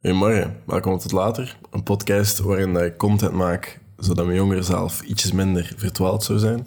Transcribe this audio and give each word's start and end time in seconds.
Goedemorgen, 0.00 0.56
welkom 0.66 0.98
tot 0.98 1.12
later. 1.12 1.58
Een 1.70 1.82
podcast 1.82 2.38
waarin 2.38 2.76
ik 2.76 2.96
content 2.96 3.32
maak 3.32 3.80
zodat 3.96 4.24
mijn 4.24 4.38
jongere 4.38 4.62
zelf 4.62 5.02
ietsjes 5.02 5.32
minder 5.32 5.72
verdwaald 5.76 6.24
zou 6.24 6.38
zijn. 6.38 6.66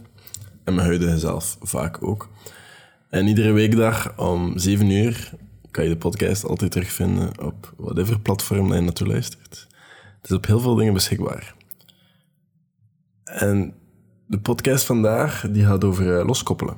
En 0.63 0.73
mijn 0.75 0.87
huidige 0.87 1.19
zelf 1.19 1.57
vaak 1.61 2.03
ook. 2.03 2.29
En 3.09 3.27
iedere 3.27 3.51
weekdag 3.51 4.17
om 4.17 4.57
7 4.57 4.89
uur 4.89 5.33
kan 5.71 5.83
je 5.83 5.89
de 5.89 5.97
podcast 5.97 6.45
altijd 6.45 6.71
terugvinden 6.71 7.41
op 7.43 7.73
whatever 7.77 8.19
platform 8.19 8.67
dat 8.67 8.77
je 8.77 8.83
naartoe 8.83 9.07
luistert. 9.07 9.67
Het 10.21 10.29
is 10.29 10.35
op 10.35 10.45
heel 10.45 10.59
veel 10.59 10.75
dingen 10.75 10.93
beschikbaar. 10.93 11.55
En 13.23 13.73
de 14.27 14.39
podcast 14.39 14.85
vandaag 14.85 15.45
die 15.49 15.65
gaat 15.65 15.83
over 15.83 16.19
eh, 16.19 16.25
loskoppelen. 16.25 16.77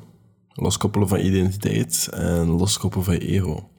Loskoppelen 0.54 1.08
van 1.08 1.20
identiteit 1.20 2.10
en 2.12 2.48
loskoppelen 2.48 3.06
van 3.06 3.14
ego. 3.14 3.70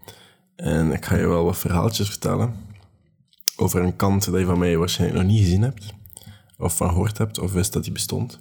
En 0.57 0.93
ik 0.93 1.05
ga 1.05 1.17
je 1.17 1.27
wel 1.27 1.45
wat 1.45 1.59
verhaaltjes 1.59 2.09
vertellen 2.09 2.64
over 3.57 3.83
een 3.83 3.97
kant 3.97 4.25
dat 4.25 4.41
je 4.41 4.47
van 4.47 4.59
mij 4.59 4.77
waarschijnlijk 4.77 5.23
nog 5.23 5.31
niet 5.33 5.43
gezien 5.43 5.63
hebt, 5.63 5.93
of 6.59 6.77
van 6.77 6.89
gehoord 6.89 7.19
hebt, 7.19 7.39
of 7.39 7.53
wist 7.53 7.73
dat 7.73 7.83
die 7.83 7.93
bestond. 7.93 8.39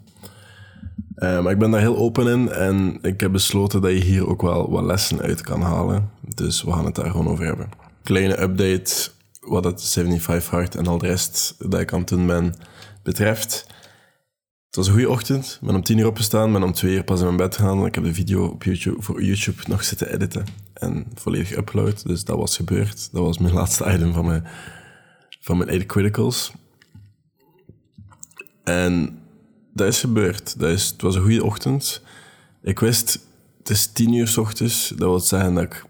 Uh, 1.15 1.41
maar 1.41 1.51
ik 1.51 1.59
ben 1.59 1.71
daar 1.71 1.79
heel 1.79 1.97
open 1.97 2.27
in 2.27 2.51
en 2.51 2.97
ik 3.01 3.19
heb 3.19 3.31
besloten 3.31 3.81
dat 3.81 3.91
je 3.91 4.03
hier 4.03 4.27
ook 4.27 4.41
wel 4.41 4.71
wat 4.71 4.83
lessen 4.83 5.21
uit 5.21 5.41
kan 5.41 5.61
halen. 5.61 6.09
Dus 6.35 6.63
we 6.63 6.71
gaan 6.71 6.85
het 6.85 6.95
daar 6.95 7.11
gewoon 7.11 7.27
over 7.27 7.45
hebben. 7.45 7.69
Kleine 8.03 8.41
update 8.41 9.09
wat 9.39 9.63
het 9.63 9.89
75 9.89 10.49
Hard 10.49 10.75
en 10.75 10.87
al 10.87 10.97
de 10.97 11.07
rest 11.07 11.55
dat 11.59 11.79
ik 11.79 11.93
aan 11.93 11.99
het 11.99 12.07
doen 12.07 12.27
ben 12.27 12.53
betreft. 13.03 13.65
Het 14.65 14.75
was 14.75 14.87
een 14.87 14.93
goede 14.93 15.09
ochtend. 15.09 15.57
Ik 15.61 15.67
ben 15.67 15.75
om 15.75 15.83
tien 15.83 15.97
uur 15.97 16.07
opgestaan, 16.07 16.51
ben 16.51 16.63
om 16.63 16.73
twee 16.73 16.95
uur 16.95 17.03
pas 17.03 17.19
in 17.19 17.25
mijn 17.25 17.37
bed 17.37 17.55
gegaan. 17.55 17.85
Ik 17.85 17.95
heb 17.95 18.03
de 18.03 18.13
video 18.13 18.45
op 18.45 18.63
YouTube, 18.63 19.01
voor 19.01 19.23
YouTube 19.23 19.61
nog 19.67 19.83
zitten 19.83 20.13
editen 20.13 20.45
en 20.73 21.05
volledig 21.15 21.57
upload. 21.57 22.07
Dus 22.07 22.23
dat 22.23 22.37
was 22.37 22.55
gebeurd. 22.55 23.09
Dat 23.11 23.23
was 23.23 23.37
mijn 23.37 23.53
laatste 23.59 23.93
item 23.93 24.13
van 24.13 24.25
mijn, 24.25 24.45
van 25.43 25.57
mijn 25.57 25.69
8 25.69 25.85
criticals. 25.85 26.51
En 28.63 29.19
dat 29.73 29.87
is 29.87 29.99
gebeurd. 29.99 30.59
Dat 30.59 30.69
is, 30.69 30.89
het 30.89 31.01
was 31.01 31.15
een 31.15 31.21
goede 31.21 31.43
ochtend. 31.43 32.01
Ik 32.61 32.79
wist, 32.79 33.27
het 33.57 33.69
is 33.69 33.87
tien 33.87 34.13
uur 34.13 34.27
s 34.27 34.37
ochtends. 34.37 34.89
Dat 34.89 34.97
wil 34.97 35.19
zeggen 35.19 35.53
dat 35.53 35.63
ik 35.63 35.85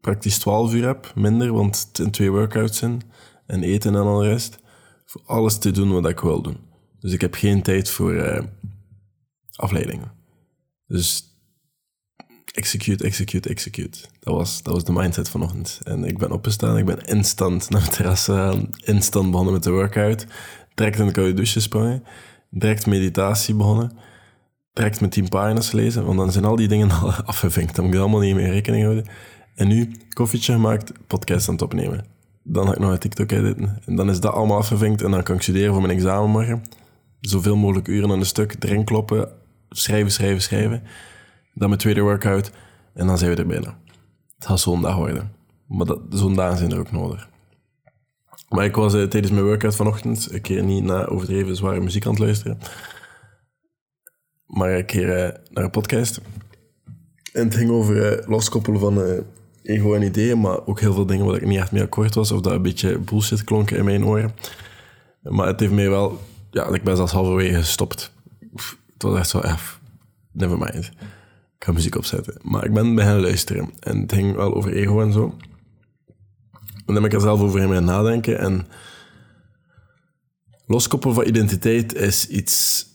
praktisch 0.00 0.38
12 0.38 0.74
uur 0.74 0.86
heb, 0.86 1.12
minder, 1.14 1.52
want 1.52 1.78
het 1.78 1.96
zijn 1.96 2.10
twee 2.10 2.30
workouts 2.30 2.82
in. 2.82 3.02
En 3.46 3.62
eten 3.62 3.94
en 3.94 4.00
al 4.00 4.18
de 4.18 4.28
rest. 4.28 4.58
Voor 5.04 5.22
alles 5.26 5.58
te 5.58 5.70
doen 5.70 5.92
wat 5.92 6.08
ik 6.08 6.20
wil 6.20 6.42
doen. 6.42 6.56
Dus 7.00 7.12
ik 7.12 7.20
heb 7.20 7.34
geen 7.34 7.62
tijd 7.62 7.90
voor 7.90 8.12
uh, 8.12 8.42
afleidingen. 9.56 10.12
Dus 10.86 11.31
execute, 12.52 13.04
execute, 13.04 13.48
execute. 13.48 13.98
Dat 14.20 14.34
was, 14.34 14.62
dat 14.62 14.74
was 14.74 14.84
de 14.84 14.92
mindset 14.92 15.28
vanochtend. 15.28 15.80
En 15.84 16.04
ik 16.04 16.18
ben 16.18 16.30
opgestaan, 16.30 16.78
ik 16.78 16.84
ben 16.84 17.04
instant 17.04 17.70
naar 17.70 17.82
het 17.82 17.92
terras 17.92 18.24
gegaan, 18.24 18.70
instant 18.84 19.30
begonnen 19.30 19.52
met 19.52 19.62
de 19.62 19.70
workout. 19.70 20.26
Direct 20.74 20.98
in 20.98 21.06
de 21.06 21.12
koude 21.12 21.34
douche 21.34 21.52
gesprongen, 21.52 22.04
direct 22.50 22.86
meditatie 22.86 23.54
begonnen, 23.54 23.92
direct 24.72 25.00
met 25.00 25.10
tien 25.10 25.28
pagina's 25.28 25.72
lezen, 25.72 26.04
want 26.04 26.18
dan 26.18 26.32
zijn 26.32 26.44
al 26.44 26.56
die 26.56 26.68
dingen 26.68 26.90
al 27.00 27.12
afgevinkt. 27.12 27.76
Dan 27.76 27.84
moet 27.84 27.94
ik 27.94 28.00
allemaal 28.00 28.20
niet 28.20 28.34
meer 28.34 28.50
rekening 28.50 28.84
houden. 28.84 29.06
En 29.54 29.68
nu, 29.68 29.96
koffietje 30.08 30.52
gemaakt, 30.52 30.92
podcast 31.06 31.48
aan 31.48 31.54
het 31.54 31.62
opnemen. 31.62 32.04
Dan 32.42 32.66
ga 32.66 32.72
ik 32.72 32.78
nog 32.78 32.90
een 32.90 32.98
TikTok 32.98 33.30
editen. 33.30 33.78
En 33.86 33.96
dan 33.96 34.10
is 34.10 34.20
dat 34.20 34.32
allemaal 34.32 34.56
afgevinkt 34.56 35.02
en 35.02 35.10
dan 35.10 35.22
kan 35.22 35.36
ik 35.36 35.42
studeren 35.42 35.72
voor 35.72 35.82
mijn 35.82 35.94
examen 35.94 36.30
morgen 36.30 36.62
zoveel 37.20 37.56
mogelijk 37.56 37.88
uren 37.88 38.10
aan 38.10 38.18
een 38.18 38.26
stuk 38.26 38.56
erin 38.58 38.84
kloppen, 38.84 39.28
schrijven, 39.70 40.12
schrijven, 40.12 40.42
schrijven. 40.42 40.82
Dan 41.54 41.68
mijn 41.68 41.80
tweede 41.80 42.00
workout 42.00 42.52
en 42.94 43.06
dan 43.06 43.18
zijn 43.18 43.30
we 43.30 43.36
er 43.36 43.46
bijna. 43.46 43.78
Het 44.34 44.46
gaat 44.46 44.60
zo'n 44.60 44.82
dag 44.82 44.96
worden. 44.96 45.32
Maar 45.66 45.86
zo'n 46.10 46.34
dagen 46.34 46.58
zijn 46.58 46.72
er 46.72 46.78
ook 46.78 46.92
nodig. 46.92 47.28
Maar 48.48 48.64
ik 48.64 48.74
was 48.74 48.94
uh, 48.94 49.04
tijdens 49.04 49.32
mijn 49.32 49.44
workout 49.44 49.76
vanochtend 49.76 50.32
een 50.32 50.40
keer 50.40 50.62
niet 50.62 50.84
naar 50.84 51.08
overdreven 51.08 51.56
zware 51.56 51.80
muziek 51.80 52.04
aan 52.06 52.12
het 52.12 52.20
luisteren. 52.20 52.58
Maar 54.46 54.72
een 54.72 54.86
keer 54.86 55.06
uh, 55.06 55.34
naar 55.50 55.64
een 55.64 55.70
podcast. 55.70 56.20
En 57.32 57.44
het 57.44 57.54
ging 57.54 57.70
over 57.70 58.20
uh, 58.20 58.28
loskoppelen 58.28 58.80
van 58.80 59.24
ego 59.62 59.94
en 59.94 60.02
ideeën, 60.02 60.40
maar 60.40 60.66
ook 60.66 60.80
heel 60.80 60.94
veel 60.94 61.06
dingen 61.06 61.26
waar 61.26 61.36
ik 61.36 61.46
niet 61.46 61.58
echt 61.58 61.72
mee 61.72 61.82
akkoord 61.82 62.14
was. 62.14 62.32
Of 62.32 62.40
dat 62.40 62.52
een 62.52 62.62
beetje 62.62 62.98
bullshit 62.98 63.44
klonk 63.44 63.70
in 63.70 63.84
mijn 63.84 64.04
oren. 64.04 64.34
Maar 65.22 65.46
het 65.46 65.60
heeft 65.60 65.72
mij 65.72 65.88
wel 65.88 66.18
ja, 66.52 66.66
ik 66.66 66.82
ben 66.82 66.96
zelfs 66.96 67.12
halverwege 67.12 67.54
gestopt. 67.54 68.12
Het 68.92 69.02
was 69.02 69.18
echt 69.18 69.28
zo, 69.28 69.40
ja, 69.42 69.56
never 70.32 70.58
mind. 70.58 70.90
Ik 71.62 71.68
ga 71.68 71.74
muziek 71.74 71.96
opzetten. 71.96 72.34
Maar 72.42 72.64
ik 72.64 72.72
ben 72.72 72.94
beginnen 72.94 73.20
luisteren. 73.20 73.70
En 73.78 74.00
het 74.00 74.12
ging 74.12 74.34
wel 74.34 74.54
over 74.54 74.72
ego 74.72 75.00
en 75.00 75.12
zo. 75.12 75.36
En 76.52 76.84
dan 76.84 76.94
heb 76.94 77.04
ik 77.04 77.12
er 77.12 77.20
zelf 77.20 77.40
over 77.40 77.74
in 77.74 77.84
nadenken. 77.84 78.38
En 78.38 78.66
loskoppelen 80.66 81.14
van 81.14 81.26
identiteit 81.26 81.94
is 81.94 82.28
iets 82.28 82.86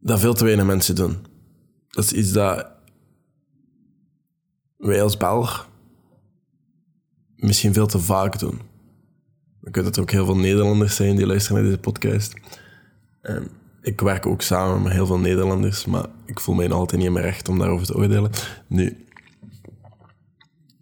dat 0.00 0.20
veel 0.20 0.34
te 0.34 0.44
weinig 0.44 0.66
mensen 0.66 0.94
doen. 0.94 1.16
Dat 1.90 2.04
is 2.04 2.12
iets 2.12 2.32
dat 2.32 2.70
wij 4.76 5.02
als 5.02 5.16
Belg 5.16 5.68
misschien 7.36 7.72
veel 7.72 7.86
te 7.86 7.98
vaak 7.98 8.38
doen. 8.38 8.60
Ik 9.62 9.74
weet 9.74 9.84
dat 9.84 9.98
ook 9.98 10.10
heel 10.10 10.24
veel 10.24 10.36
Nederlanders 10.36 10.96
zijn 10.96 11.16
die 11.16 11.26
luisteren 11.26 11.56
naar 11.56 11.70
deze 11.70 11.80
podcast. 11.80 12.34
En 13.20 13.48
ik 13.86 14.00
werk 14.00 14.26
ook 14.26 14.42
samen 14.42 14.82
met 14.82 14.92
heel 14.92 15.06
veel 15.06 15.18
Nederlanders, 15.18 15.84
maar 15.84 16.06
ik 16.24 16.40
voel 16.40 16.54
mij 16.54 16.70
altijd 16.70 16.96
niet 16.96 17.06
in 17.06 17.12
mijn 17.12 17.24
recht 17.24 17.48
om 17.48 17.58
daarover 17.58 17.86
te 17.86 17.96
oordelen. 17.96 18.30
Nu, 18.66 19.06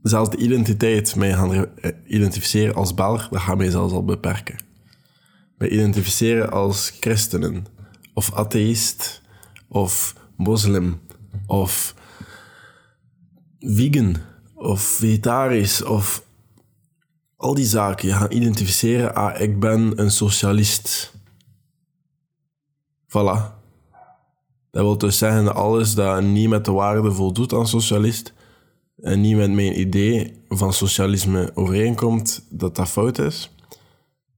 zelfs 0.02 0.30
de 0.30 0.36
identiteit, 0.36 1.16
mij 1.16 1.32
gaan 1.32 1.52
eh, 1.54 1.90
identificeren 2.06 2.74
als 2.74 2.94
Belg, 2.94 3.28
dat 3.28 3.40
gaat 3.40 3.56
mij 3.56 3.70
zelfs 3.70 3.92
al 3.92 4.04
beperken. 4.04 4.58
Mij 5.58 5.68
identificeren 5.68 6.50
als 6.50 6.96
christenen, 7.00 7.66
of 8.14 8.32
atheïst, 8.34 9.22
of 9.68 10.14
moslim, 10.36 11.00
of 11.46 11.94
vegan, 13.60 14.16
of 14.54 14.80
vegetarisch, 14.82 15.82
of 15.82 16.26
al 17.36 17.54
die 17.54 17.66
zaken. 17.66 18.08
Je 18.08 18.14
gaat 18.14 18.32
identificeren, 18.32 19.14
ah, 19.14 19.40
ik 19.40 19.60
ben 19.60 20.00
een 20.00 20.10
socialist. 20.10 21.13
Voilà. 23.14 23.62
Dat 24.70 24.82
wil 24.82 24.98
dus 24.98 25.18
zeggen 25.18 25.44
dat 25.44 25.54
alles 25.54 25.94
dat 25.94 26.22
niet 26.22 26.48
met 26.48 26.64
de 26.64 26.72
waarde 26.72 27.12
voldoet 27.12 27.52
aan 27.52 27.66
socialist 27.68 28.32
en 28.96 29.20
niet 29.20 29.36
met 29.36 29.50
mijn 29.50 29.80
idee 29.80 30.44
van 30.48 30.72
socialisme 30.72 31.50
overeenkomt, 31.54 32.46
dat 32.50 32.76
dat 32.76 32.88
fout 32.88 33.18
is. 33.18 33.54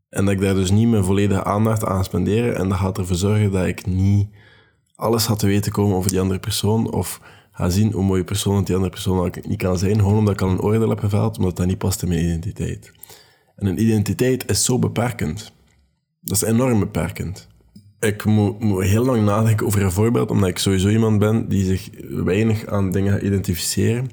En 0.09 0.25
dat 0.25 0.34
ik 0.34 0.41
daar 0.41 0.54
dus 0.54 0.70
niet 0.70 0.88
mijn 0.88 1.04
volledige 1.04 1.44
aandacht 1.44 1.84
aan 1.84 2.04
spenderen. 2.04 2.56
En 2.56 2.69
dat 2.69 2.78
gaat 2.78 2.98
ervoor 2.98 3.16
zorgen 3.16 3.53
dat 3.53 3.66
ik 3.66 3.86
niet 3.86 4.28
alles 4.94 5.26
had 5.26 5.38
te 5.38 5.47
weten 5.47 5.72
komen 5.72 5.97
over 5.97 6.10
die 6.10 6.20
andere 6.20 6.41
persoon. 6.41 6.92
Of 6.92 7.20
ga 7.53 7.69
zien 7.69 7.92
hoe 7.92 8.04
mooie 8.04 8.25
persoon 8.25 8.65
die 8.65 8.75
andere 8.75 8.92
persoon 8.92 9.34
niet 9.42 9.59
kan 9.59 9.78
zijn. 9.78 9.98
Gewoon 9.98 10.19
omdat 10.19 10.34
ik 10.34 10.41
al 10.41 10.48
een 10.48 10.60
oordeel 10.60 10.88
heb 10.88 10.98
geveld, 10.98 11.38
omdat 11.38 11.56
dat 11.56 11.66
niet 11.66 11.78
past 11.78 12.03
in 12.03 12.09
mijn 12.09 12.25
identiteit. 12.25 12.92
En 13.56 13.66
een 13.66 13.81
identiteit 13.81 14.50
is 14.50 14.65
zo 14.65 14.78
beperkend. 14.78 15.53
Dat 16.20 16.36
is 16.36 16.42
enorm 16.42 16.78
beperkend. 16.78 17.48
Ik 18.00 18.24
moet, 18.24 18.82
heel 18.84 19.04
lang 19.04 19.24
nadenken 19.24 19.66
over 19.66 19.82
een 19.82 19.92
voorbeeld, 19.92 20.30
omdat 20.30 20.48
ik 20.48 20.58
sowieso 20.58 20.88
iemand 20.88 21.18
ben 21.18 21.48
die 21.48 21.64
zich 21.64 21.90
weinig 22.08 22.66
aan 22.66 22.90
dingen 22.90 23.12
gaat 23.12 23.22
identificeren. 23.22 24.10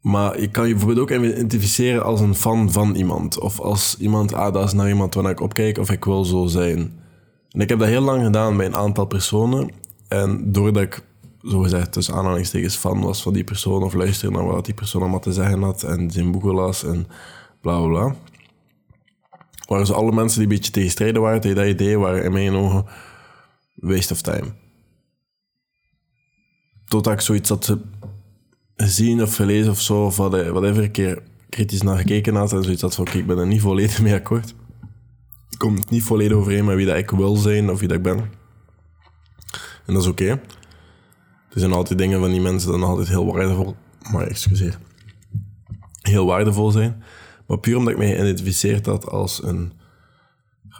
Maar 0.00 0.40
je 0.40 0.50
kan 0.50 0.66
je 0.66 0.74
bijvoorbeeld 0.74 1.10
ook 1.10 1.24
identificeren 1.24 2.04
als 2.04 2.20
een 2.20 2.34
fan 2.34 2.72
van 2.72 2.94
iemand. 2.94 3.38
Of 3.38 3.60
als 3.60 3.96
iemand, 3.98 4.32
ah, 4.32 4.52
dat 4.52 4.64
is 4.64 4.72
nou 4.72 4.88
iemand 4.88 5.14
waar 5.14 5.30
ik 5.30 5.40
opkijk, 5.40 5.78
of 5.78 5.90
ik 5.90 6.04
wil 6.04 6.24
zo 6.24 6.46
zijn. 6.46 6.92
En 7.50 7.60
ik 7.60 7.68
heb 7.68 7.78
dat 7.78 7.88
heel 7.88 8.00
lang 8.00 8.24
gedaan 8.24 8.56
bij 8.56 8.66
een 8.66 8.76
aantal 8.76 9.04
personen. 9.04 9.70
En 10.08 10.52
doordat 10.52 10.82
ik 10.82 11.02
zogezegd 11.42 11.92
tussen 11.92 12.14
aanhalingstekens 12.14 12.76
fan 12.76 13.00
was 13.00 13.22
van 13.22 13.32
die 13.32 13.44
persoon 13.44 13.82
of 13.82 13.94
luisterde 13.94 14.36
naar 14.36 14.46
wat 14.46 14.64
die 14.64 14.74
persoon 14.74 15.00
allemaal 15.00 15.20
te 15.20 15.32
zeggen 15.32 15.62
had 15.62 15.82
en 15.82 16.10
zijn 16.10 16.30
boeken 16.30 16.54
las 16.54 16.84
en 16.84 17.06
bla 17.60 17.78
bla 17.80 17.88
bla. 17.88 18.14
Waren 19.68 19.86
ze 19.86 19.94
alle 19.94 20.12
mensen 20.12 20.38
die 20.38 20.48
een 20.48 20.54
beetje 20.56 20.72
tegenstrijden 20.72 21.22
waren 21.22 21.40
tegen 21.40 21.56
dat 21.56 21.66
idee, 21.66 21.98
waren 21.98 22.24
in 22.24 22.32
mijn 22.32 22.54
ogen 22.54 22.84
waste 23.74 24.12
of 24.12 24.20
time. 24.20 24.52
Totdat 26.86 27.12
ik 27.12 27.20
zoiets 27.20 27.48
had 27.48 27.76
gezien 28.76 29.22
of 29.22 29.34
gelezen 29.34 29.70
of 29.70 29.80
zo, 29.80 30.04
of 30.04 30.16
wat, 30.16 30.30
whatever, 30.32 30.82
een 30.82 30.90
keer 30.90 31.22
kritisch 31.48 31.82
naar 31.82 31.96
gekeken 31.96 32.34
had 32.34 32.52
en 32.52 32.62
zoiets 32.62 32.82
had 32.82 32.94
van, 32.94 33.06
oké, 33.06 33.18
ik 33.18 33.26
ben 33.26 33.38
er 33.38 33.46
niet 33.46 33.60
volledig 33.60 34.02
mee 34.02 34.14
akkoord. 34.14 34.54
Komt 35.56 35.90
niet 35.90 36.02
volledig 36.02 36.36
overeen 36.36 36.64
met 36.64 36.76
wie 36.76 36.86
dat 36.86 36.96
ik 36.96 37.10
wil 37.10 37.36
zijn 37.36 37.70
of 37.70 37.78
wie 37.78 37.88
dat 37.88 37.96
ik 37.96 38.02
ben. 38.02 38.18
En 39.86 39.94
dat 39.94 40.02
is 40.02 40.08
oké. 40.08 40.28
Er 41.50 41.60
zijn 41.60 41.72
altijd 41.72 41.98
dingen 41.98 42.20
van 42.20 42.30
die 42.30 42.40
mensen 42.40 42.70
die 42.70 42.78
nog 42.78 42.88
altijd 42.88 43.08
heel 43.08 43.32
waardevol... 43.32 43.76
Maar 44.12 44.26
excuseer. 44.26 44.78
Heel 46.02 46.26
waardevol 46.26 46.70
zijn. 46.70 47.02
Maar 47.48 47.58
puur 47.58 47.76
omdat 47.76 47.92
ik 47.92 47.98
mij 47.98 48.14
geïdentificeerd 48.14 48.86
had 48.86 49.10
als 49.10 49.42
een... 49.42 49.72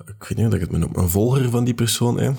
Ik 0.06 0.24
weet 0.28 0.36
niet 0.36 0.46
hoe 0.46 0.54
ik 0.54 0.60
het 0.60 0.70
me 0.70 0.78
noem. 0.78 0.90
Een 0.94 1.08
volger 1.08 1.50
van 1.50 1.64
die 1.64 1.74
persoon, 1.74 2.18
hè. 2.18 2.30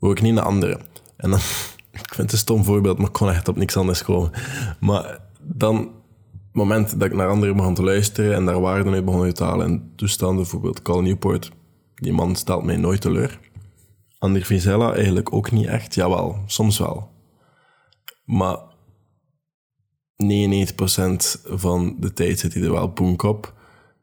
Ik 0.00 0.20
niet 0.20 0.36
een 0.36 0.42
andere. 0.42 0.80
En 1.16 1.30
dan... 1.30 1.40
Ik 1.92 2.14
vind 2.14 2.30
het 2.30 2.32
een 2.32 2.38
stom 2.38 2.64
voorbeeld, 2.64 2.98
maar 2.98 3.06
ik 3.06 3.12
kon 3.12 3.30
echt 3.30 3.48
op 3.48 3.56
niks 3.56 3.76
anders 3.76 4.02
komen. 4.02 4.30
Maar 4.80 5.20
dan 5.40 5.90
moment 6.52 6.98
dat 6.98 7.08
ik 7.08 7.14
naar 7.14 7.28
anderen 7.28 7.56
begon 7.56 7.74
te 7.74 7.82
luisteren 7.82 8.34
en 8.34 8.44
daar 8.44 8.60
waarden 8.60 8.92
uit 8.92 9.04
begon 9.04 9.32
te 9.32 9.44
halen 9.44 9.66
en 9.66 9.92
toestanden, 9.96 10.36
bijvoorbeeld 10.36 10.82
Cal 10.82 11.02
Newport, 11.02 11.50
die 11.94 12.12
man 12.12 12.36
stelt 12.36 12.64
mij 12.64 12.76
nooit 12.76 13.00
teleur. 13.00 13.38
Ander 14.18 14.42
Vizela 14.42 14.94
eigenlijk 14.94 15.32
ook 15.32 15.50
niet 15.50 15.66
echt. 15.66 15.94
Jawel, 15.94 16.38
soms 16.46 16.78
wel. 16.78 17.10
Maar 18.24 18.58
99% 20.22 21.40
van 21.44 21.96
de 21.98 22.12
tijd 22.12 22.38
zit 22.38 22.54
hij 22.54 22.62
er 22.62 22.72
wel 22.72 22.92
boenk 22.92 23.22
op. 23.22 23.54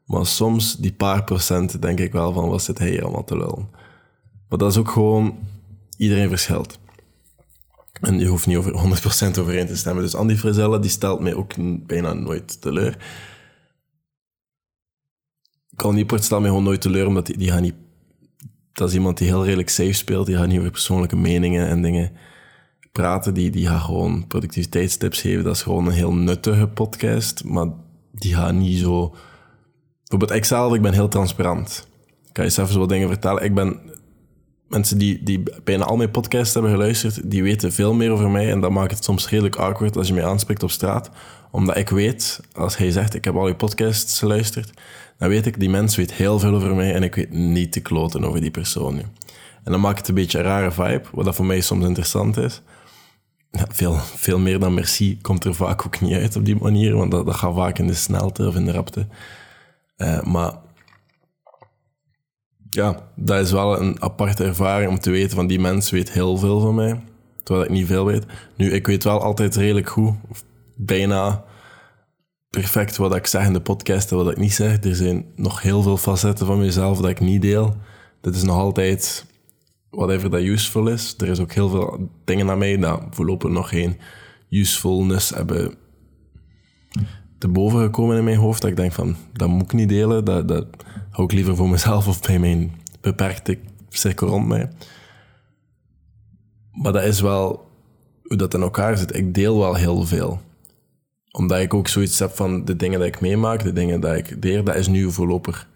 Maar 0.04 0.26
soms, 0.26 0.76
die 0.76 0.92
paar 0.92 1.24
procent, 1.24 1.82
denk 1.82 1.98
ik 2.00 2.12
wel 2.12 2.32
van, 2.32 2.48
wat 2.48 2.62
zit 2.62 2.78
hij 2.78 2.90
hier 2.90 3.02
allemaal 3.02 3.24
te 3.24 3.36
lullen? 3.36 3.68
Maar 4.48 4.58
dat 4.58 4.70
is 4.70 4.76
ook 4.76 4.90
gewoon, 4.90 5.38
iedereen 5.96 6.28
verschilt. 6.28 6.78
En 8.00 8.18
je 8.18 8.26
hoeft 8.26 8.46
niet 8.46 8.56
over 8.56 8.72
100% 9.36 9.38
overeen 9.38 9.66
te 9.66 9.76
stemmen. 9.76 10.02
Dus 10.02 10.14
Andy 10.14 10.36
Frizella, 10.36 10.78
die 10.78 10.90
stelt 10.90 11.20
mij 11.20 11.34
ook 11.34 11.52
bijna 11.86 12.12
nooit 12.12 12.60
teleur. 12.60 12.96
Cal 15.76 15.92
Newport 15.92 16.24
stelt 16.24 16.40
mij 16.40 16.48
gewoon 16.48 16.64
nooit 16.64 16.80
teleur, 16.80 17.06
omdat 17.06 17.26
die, 17.26 17.36
die 17.36 17.52
niet... 17.52 17.74
Dat 18.72 18.88
is 18.88 18.94
iemand 18.94 19.18
die 19.18 19.26
heel 19.26 19.44
redelijk 19.44 19.68
safe 19.68 19.92
speelt. 19.92 20.26
Die 20.26 20.36
gaat 20.36 20.46
niet 20.46 20.58
over 20.58 20.70
persoonlijke 20.70 21.16
meningen 21.16 21.68
en 21.68 21.82
dingen 21.82 22.12
praten. 22.92 23.34
Die, 23.34 23.50
die 23.50 23.66
gaat 23.66 23.82
gewoon 23.82 24.26
productiviteitstips 24.26 25.20
geven. 25.20 25.44
Dat 25.44 25.54
is 25.54 25.62
gewoon 25.62 25.86
een 25.86 25.92
heel 25.92 26.14
nuttige 26.14 26.66
podcast. 26.66 27.44
Maar 27.44 27.66
die 28.12 28.34
gaat 28.34 28.54
niet 28.54 28.78
zo... 28.78 29.14
Bijvoorbeeld 30.00 30.40
ikzelf, 30.40 30.74
ik 30.74 30.82
ben 30.82 30.92
heel 30.92 31.08
transparant. 31.08 31.88
Ik 32.26 32.32
kan 32.32 32.44
je 32.44 32.50
zelfs 32.50 32.74
wat 32.74 32.88
dingen 32.88 33.08
vertellen. 33.08 33.44
Ik 33.44 33.54
ben 33.54 33.80
mensen 34.68 34.98
die, 34.98 35.22
die 35.22 35.42
bijna 35.64 35.84
al 35.84 35.96
mijn 35.96 36.10
podcasts 36.10 36.54
hebben 36.54 36.72
geluisterd, 36.72 37.30
die 37.30 37.42
weten 37.42 37.72
veel 37.72 37.94
meer 37.94 38.10
over 38.10 38.30
mij. 38.30 38.50
En 38.50 38.60
dat 38.60 38.70
maakt 38.70 38.90
het 38.90 39.04
soms 39.04 39.28
redelijk 39.28 39.56
awkward 39.56 39.96
als 39.96 40.08
je 40.08 40.14
mij 40.14 40.24
aanspreekt 40.24 40.62
op 40.62 40.70
straat. 40.70 41.10
Omdat 41.50 41.76
ik 41.76 41.88
weet, 41.88 42.40
als 42.52 42.76
hij 42.76 42.90
zegt, 42.90 43.14
ik 43.14 43.24
heb 43.24 43.36
al 43.36 43.48
je 43.48 43.54
podcasts 43.54 44.18
geluisterd, 44.18 44.70
dan 45.18 45.28
weet 45.28 45.46
ik, 45.46 45.60
die 45.60 45.70
mens 45.70 45.96
weet 45.96 46.12
heel 46.12 46.38
veel 46.38 46.54
over 46.54 46.74
mij 46.74 46.94
en 46.94 47.02
ik 47.02 47.14
weet 47.14 47.30
niet 47.30 47.72
te 47.72 47.80
kloten 47.80 48.24
over 48.24 48.40
die 48.40 48.50
persoon 48.50 48.94
nu. 48.94 49.02
En 49.64 49.72
dan 49.72 49.80
maakt 49.80 49.98
het 49.98 50.08
een 50.08 50.14
beetje 50.14 50.38
een 50.38 50.44
rare 50.44 50.70
vibe, 50.70 51.02
wat 51.12 51.24
dat 51.24 51.34
voor 51.34 51.46
mij 51.46 51.60
soms 51.60 51.84
interessant 51.84 52.36
is. 52.36 52.62
Ja, 53.50 53.66
veel, 53.68 53.94
veel 53.94 54.38
meer 54.38 54.58
dan 54.58 54.74
merci 54.74 55.20
komt 55.20 55.44
er 55.44 55.54
vaak 55.54 55.86
ook 55.86 56.00
niet 56.00 56.14
uit 56.14 56.36
op 56.36 56.44
die 56.44 56.56
manier, 56.56 56.96
want 56.96 57.10
dat, 57.10 57.26
dat 57.26 57.34
gaat 57.34 57.54
vaak 57.54 57.78
in 57.78 57.86
de 57.86 57.94
snelte 57.94 58.46
of 58.46 58.54
in 58.54 58.64
de 58.64 58.72
rapte. 58.72 59.06
Uh, 59.96 60.22
maar 60.22 60.52
ja, 62.70 63.10
dat 63.14 63.44
is 63.44 63.52
wel 63.52 63.80
een 63.80 64.02
aparte 64.02 64.44
ervaring 64.44 64.90
om 64.90 64.98
te 64.98 65.10
weten 65.10 65.36
van 65.36 65.46
die 65.46 65.60
mens 65.60 65.90
weet 65.90 66.12
heel 66.12 66.36
veel 66.36 66.60
van 66.60 66.74
mij, 66.74 67.00
terwijl 67.42 67.66
ik 67.66 67.72
niet 67.72 67.86
veel 67.86 68.04
weet. 68.04 68.26
Nu, 68.56 68.72
ik 68.72 68.86
weet 68.86 69.04
wel 69.04 69.20
altijd 69.20 69.56
redelijk 69.56 69.88
goed, 69.88 70.14
of 70.28 70.44
bijna 70.76 71.44
perfect 72.50 72.96
wat 72.96 73.14
ik 73.14 73.26
zeg 73.26 73.46
in 73.46 73.52
de 73.52 73.60
podcast 73.60 74.10
en 74.10 74.16
wat 74.16 74.30
ik 74.30 74.36
niet 74.36 74.52
zeg. 74.52 74.84
Er 74.84 74.94
zijn 74.94 75.26
nog 75.36 75.62
heel 75.62 75.82
veel 75.82 75.96
facetten 75.96 76.46
van 76.46 76.58
mezelf 76.58 77.00
dat 77.00 77.10
ik 77.10 77.20
niet 77.20 77.42
deel. 77.42 77.76
Dit 78.20 78.34
is 78.34 78.42
nog 78.42 78.56
altijd 78.56 79.26
whatever 79.90 80.30
dat 80.30 80.40
useful 80.40 80.88
is. 80.88 81.14
Er 81.18 81.28
is 81.28 81.40
ook 81.40 81.52
heel 81.52 81.68
veel 81.68 82.10
dingen 82.24 82.50
aan 82.50 82.58
mij 82.58 82.76
dat 82.76 83.02
voorlopig 83.10 83.50
nog 83.50 83.68
geen 83.68 83.96
usefulness 84.50 85.30
hebben 85.30 85.74
te 87.38 87.48
boven 87.48 87.80
gekomen 87.80 88.16
in 88.16 88.24
mijn 88.24 88.36
hoofd. 88.36 88.60
Dat 88.60 88.70
ik 88.70 88.76
denk 88.76 88.92
van, 88.92 89.16
dat 89.32 89.48
moet 89.48 89.62
ik 89.62 89.72
niet 89.72 89.88
delen. 89.88 90.24
Dat, 90.24 90.48
dat 90.48 90.66
hou 91.10 91.24
ik 91.24 91.32
liever 91.32 91.56
voor 91.56 91.68
mezelf 91.68 92.08
of 92.08 92.20
bij 92.20 92.38
mijn 92.38 92.72
beperkte 93.00 93.58
cirkel 93.88 94.28
rond 94.28 94.46
mij. 94.46 94.70
Maar 96.72 96.92
dat 96.92 97.04
is 97.04 97.20
wel 97.20 97.68
hoe 98.22 98.36
dat 98.36 98.54
in 98.54 98.62
elkaar 98.62 98.98
zit. 98.98 99.16
Ik 99.16 99.34
deel 99.34 99.58
wel 99.58 99.74
heel 99.74 100.04
veel. 100.04 100.40
Omdat 101.30 101.60
ik 101.60 101.74
ook 101.74 101.88
zoiets 101.88 102.18
heb 102.18 102.30
van 102.30 102.64
de 102.64 102.76
dingen 102.76 102.98
dat 102.98 103.08
ik 103.08 103.20
meemaak, 103.20 103.62
de 103.62 103.72
dingen 103.72 104.00
dat 104.00 104.16
ik 104.16 104.36
leer, 104.40 104.64
dat 104.64 104.74
is 104.74 104.88
nu 104.88 105.12
voorlopig 105.12 105.67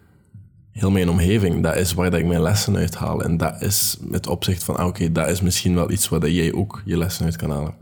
heel 0.73 0.91
mijn 0.91 1.09
omgeving. 1.09 1.63
Dat 1.63 1.75
is 1.75 1.93
waar 1.93 2.11
dat 2.11 2.19
ik 2.19 2.25
mijn 2.25 2.41
lessen 2.41 2.75
uithaal. 2.75 3.23
En 3.23 3.37
dat 3.37 3.61
is 3.61 3.97
met 4.01 4.27
opzicht 4.27 4.63
van, 4.63 4.75
ah, 4.75 4.87
oké, 4.87 5.11
dat 5.11 5.29
is 5.29 5.41
misschien 5.41 5.75
wel 5.75 5.91
iets 5.91 6.09
waar 6.09 6.19
dat 6.19 6.31
jij 6.31 6.53
ook 6.53 6.81
je 6.85 6.97
lessen 6.97 7.25
uit 7.25 7.35
kan 7.35 7.49
halen. 7.49 7.75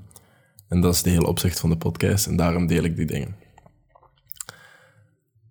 En 0.68 0.82
dat 0.82 0.94
is 0.94 1.02
de 1.02 1.10
hele 1.10 1.28
opzicht 1.28 1.60
van 1.60 1.70
de 1.70 1.78
podcast. 1.78 2.28
En 2.28 2.36
daarom 2.36 2.68
deel 2.68 2.84
ik 2.84 2.96
die 2.96 3.06
dingen. 3.06 3.36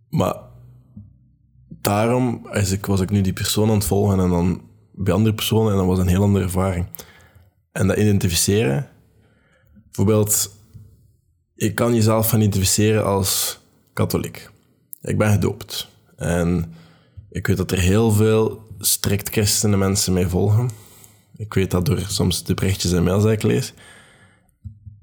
Maar 0.09 0.37
daarom 1.69 2.49
is 2.53 2.71
ik, 2.71 2.87
was 2.87 3.01
ik 3.01 3.11
nu 3.11 3.21
die 3.21 3.33
persoon 3.33 3.69
aan 3.69 3.75
het 3.75 3.85
volgen 3.85 4.21
en 4.21 4.31
dan 4.31 4.63
bij 4.93 5.15
andere 5.15 5.35
personen 5.35 5.73
en 5.73 5.79
dat 5.79 5.87
was 5.87 5.99
een 5.99 6.07
heel 6.07 6.23
andere 6.23 6.45
ervaring. 6.45 6.87
En 7.73 7.87
dat 7.87 7.97
identificeren, 7.97 8.89
bijvoorbeeld, 9.85 10.57
je 11.55 11.75
kan 11.75 11.95
jezelf 11.95 12.29
van 12.29 12.41
identificeren 12.41 13.05
als 13.05 13.61
katholiek. 13.93 14.51
Ik 15.03 15.19
ben 15.19 15.33
gedoopt. 15.33 15.89
En 16.17 16.75
ik 17.31 17.47
weet 17.47 17.57
dat 17.57 17.71
er 17.71 17.79
heel 17.79 18.11
veel 18.11 18.67
strikt 18.79 19.29
christenen 19.29 19.79
mensen 19.79 20.13
mij 20.13 20.29
volgen. 20.29 20.71
Ik 21.37 21.55
weet 21.55 21.71
dat 21.71 21.87
door 21.87 22.01
soms 22.09 22.45
de 22.45 22.55
berichtjes 22.55 22.93
en 22.93 23.03
mails 23.03 23.23
die 23.23 23.33
ik 23.33 23.43
lees. 23.43 23.75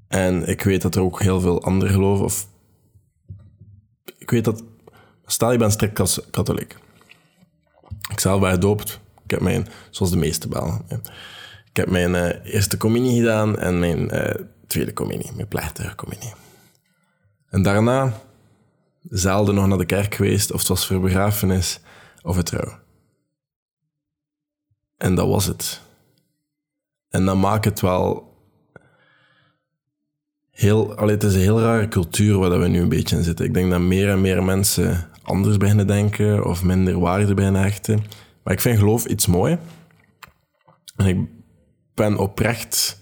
En 0.08 0.48
ik 0.48 0.62
weet 0.62 0.82
dat 0.82 0.94
er 0.94 1.02
ook 1.02 1.22
heel 1.22 1.40
veel 1.40 1.62
andere 1.62 1.92
geloven, 1.92 2.24
of 2.24 2.46
ik 4.18 4.30
weet 4.30 4.44
dat 4.44 4.62
Stel, 5.30 5.52
je 5.52 5.58
bent 5.58 5.72
strikt 5.72 6.20
katholiek. 6.30 6.76
Ik 8.10 8.20
zelf 8.20 8.40
ben 8.40 8.50
gedoopt. 8.50 9.00
Ik 9.24 9.30
heb 9.30 9.40
mijn, 9.40 9.66
zoals 9.90 10.12
de 10.12 10.18
meeste 10.18 10.48
Belgen. 10.48 10.84
Ik 11.68 11.76
heb 11.76 11.90
mijn 11.90 12.10
uh, 12.10 12.52
eerste 12.52 12.76
communie 12.76 13.18
gedaan 13.18 13.58
en 13.58 13.78
mijn 13.78 14.14
uh, 14.14 14.44
tweede 14.66 14.92
communie, 14.92 15.30
mijn 15.34 15.48
plechtige 15.48 15.94
communie. 15.94 16.32
En 17.48 17.62
daarna 17.62 18.20
zelden 19.08 19.54
nog 19.54 19.66
naar 19.66 19.78
de 19.78 19.86
kerk 19.86 20.14
geweest, 20.14 20.52
of 20.52 20.58
het 20.58 20.68
was 20.68 20.86
voor 20.86 21.00
begrafenis 21.00 21.80
of 22.28 22.36
het 22.36 22.46
trouw. 22.46 22.78
En 24.96 25.14
dat 25.14 25.28
was 25.28 25.44
het. 25.46 25.80
En 27.08 27.24
dat 27.24 27.36
maakt 27.36 27.64
het 27.64 27.80
wel 27.80 28.36
heel... 30.50 30.94
Allee, 30.94 31.14
het 31.14 31.22
is 31.24 31.34
een 31.34 31.40
heel 31.40 31.60
rare 31.60 31.88
cultuur 31.88 32.38
waar 32.38 32.60
we 32.60 32.68
nu 32.68 32.80
een 32.80 32.88
beetje 32.88 33.16
in 33.16 33.24
zitten. 33.24 33.44
Ik 33.44 33.54
denk 33.54 33.70
dat 33.70 33.80
meer 33.80 34.08
en 34.08 34.20
meer 34.20 34.44
mensen 34.44 35.10
anders 35.22 35.56
beginnen 35.56 35.86
denken 35.86 36.44
of 36.44 36.64
minder 36.64 37.00
waarde 37.00 37.34
beginnen 37.34 37.62
hechten. 37.62 38.04
Maar 38.42 38.54
ik 38.54 38.60
vind 38.60 38.78
geloof 38.78 39.06
iets 39.06 39.26
mooi. 39.26 39.58
En 40.96 41.06
ik 41.06 41.28
ben 41.94 42.18
oprecht 42.18 43.00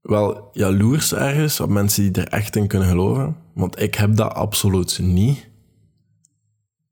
wel 0.00 0.48
jaloers 0.52 1.14
ergens 1.14 1.60
op 1.60 1.68
mensen 1.68 2.12
die 2.12 2.24
er 2.24 2.28
echt 2.28 2.56
in 2.56 2.66
kunnen 2.66 2.88
geloven. 2.88 3.36
Want 3.54 3.80
ik 3.80 3.94
heb 3.94 4.16
dat 4.16 4.34
absoluut 4.34 4.98
niet. 5.02 5.47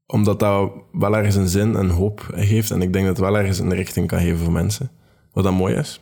Omdat 0.06 0.38
dat 0.38 0.72
wel 0.92 1.16
ergens 1.16 1.34
een 1.34 1.48
zin 1.48 1.76
en 1.76 1.88
hoop 1.88 2.20
geeft. 2.34 2.70
En 2.70 2.82
ik 2.82 2.92
denk 2.92 3.06
dat 3.06 3.16
het 3.16 3.26
wel 3.26 3.38
ergens 3.38 3.58
een 3.58 3.74
richting 3.74 4.06
kan 4.06 4.20
geven 4.20 4.38
voor 4.38 4.52
mensen. 4.52 4.90
Wat 5.32 5.44
dat 5.44 5.52
mooi 5.52 5.74
is. 5.74 6.00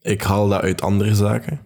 Ik 0.00 0.22
haal 0.22 0.48
dat 0.48 0.62
uit 0.62 0.82
andere 0.82 1.14
zaken. 1.14 1.60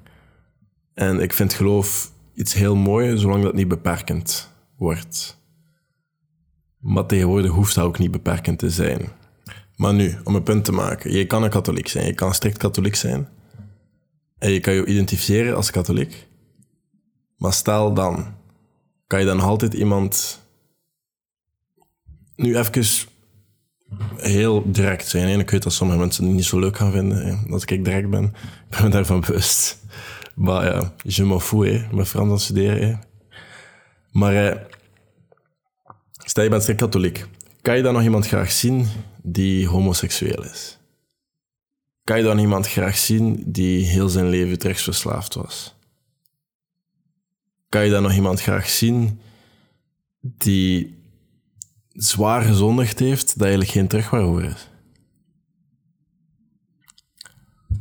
En 0.95 1.21
ik 1.21 1.33
vind 1.33 1.55
geloof 1.55 2.13
iets 2.35 2.55
heel 2.55 2.77
moois, 2.77 3.21
zolang 3.21 3.43
dat 3.43 3.55
niet 3.55 3.69
beperkend 3.69 4.53
wordt. 4.77 5.41
Maar 6.79 7.07
tegenwoordig 7.07 7.51
hoeft 7.51 7.75
dat 7.75 7.85
ook 7.85 7.99
niet 7.99 8.11
beperkend 8.11 8.59
te 8.59 8.71
zijn. 8.71 9.09
Maar 9.77 9.95
nu, 9.95 10.17
om 10.25 10.35
een 10.35 10.43
punt 10.43 10.65
te 10.65 10.73
maken. 10.73 11.13
Je 11.13 11.27
kan 11.27 11.43
een 11.43 11.51
katholiek 11.51 11.89
zijn, 11.89 12.07
je 12.07 12.15
kan 12.15 12.35
strikt 12.35 12.59
katholiek 12.59 12.95
zijn. 12.95 13.29
En 14.39 14.51
je 14.51 14.61
kan 14.61 14.75
je 14.75 14.87
identificeren 14.87 15.57
als 15.57 15.71
katholiek. 15.71 16.29
Maar 17.37 17.53
stel 17.53 17.95
dan, 17.95 18.35
kan 19.07 19.21
je 19.21 19.27
dan 19.27 19.41
altijd 19.41 19.75
iemand... 19.75 20.41
Nu 22.43 22.57
even 22.57 22.85
heel 24.17 24.73
direct 24.73 25.09
zijn. 25.09 25.29
En 25.29 25.41
ik 25.41 25.51
weet 25.51 25.63
dat 25.63 25.73
sommige 25.73 25.99
mensen 25.99 26.25
het 26.25 26.35
niet 26.35 26.45
zo 26.45 26.59
leuk 26.59 26.77
gaan 26.77 26.93
vinden, 26.93 27.45
dat 27.49 27.71
ik 27.71 27.85
direct 27.85 28.11
ben. 28.11 28.25
Ik 28.25 28.69
ben 28.69 28.83
me 28.83 28.89
daarvan 28.89 29.21
bewust. 29.21 29.79
Maar 30.35 30.65
ja, 30.65 30.95
je 31.03 31.25
m'en 31.25 31.41
fous, 31.41 31.69
hè. 31.69 31.87
Met 31.93 32.09
Frans 32.09 32.53
aan 32.55 33.01
Maar 34.11 34.47
eh, 34.47 34.61
stel 36.17 36.43
je 36.43 36.51
bent 36.51 36.63
strikt 36.63 36.81
katholiek. 36.81 37.27
Kan 37.61 37.77
je 37.77 37.83
dan 37.83 37.93
nog 37.93 38.03
iemand 38.03 38.27
graag 38.27 38.53
zien 38.53 38.87
die 39.23 39.69
homoseksueel 39.69 40.45
is? 40.45 40.79
Kan 42.05 42.17
je 42.17 42.23
dan 42.23 42.39
iemand 42.39 42.69
graag 42.69 42.97
zien 42.97 43.43
die 43.47 43.85
heel 43.85 44.09
zijn 44.09 44.29
leven 44.29 44.59
drugsverslaafd 44.59 45.35
was? 45.35 45.75
Kan 47.69 47.85
je 47.85 47.91
dan 47.91 48.03
nog 48.03 48.13
iemand 48.13 48.41
graag 48.41 48.69
zien 48.69 49.21
die 50.21 51.02
zwaar 51.93 52.43
gezondigd 52.43 52.99
heeft, 52.99 53.27
dat 53.27 53.43
eigenlijk 53.43 53.71
geen 53.71 53.89
terugweg 53.89 54.21
over 54.21 54.45
is? 54.45 54.71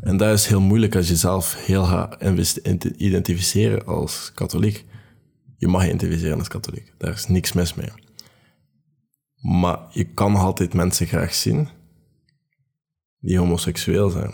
En 0.01 0.17
dat 0.17 0.33
is 0.33 0.47
heel 0.47 0.61
moeilijk 0.61 0.95
als 0.95 1.07
je 1.07 1.15
zelf 1.15 1.65
heel 1.65 1.83
gaat 1.83 2.23
identificeren 2.97 3.85
als 3.85 4.31
katholiek. 4.33 4.85
Je 5.57 5.67
mag 5.67 5.81
je 5.81 5.87
identificeren 5.87 6.37
als 6.37 6.47
katholiek. 6.47 6.93
Daar 6.97 7.13
is 7.13 7.27
niks 7.27 7.53
mis 7.53 7.73
mee. 7.73 7.89
Maar 9.41 9.79
je 9.89 10.03
kan 10.03 10.35
altijd 10.35 10.73
mensen 10.73 11.07
graag 11.07 11.33
zien 11.33 11.69
die 13.19 13.37
homoseksueel 13.37 14.09
zijn. 14.09 14.33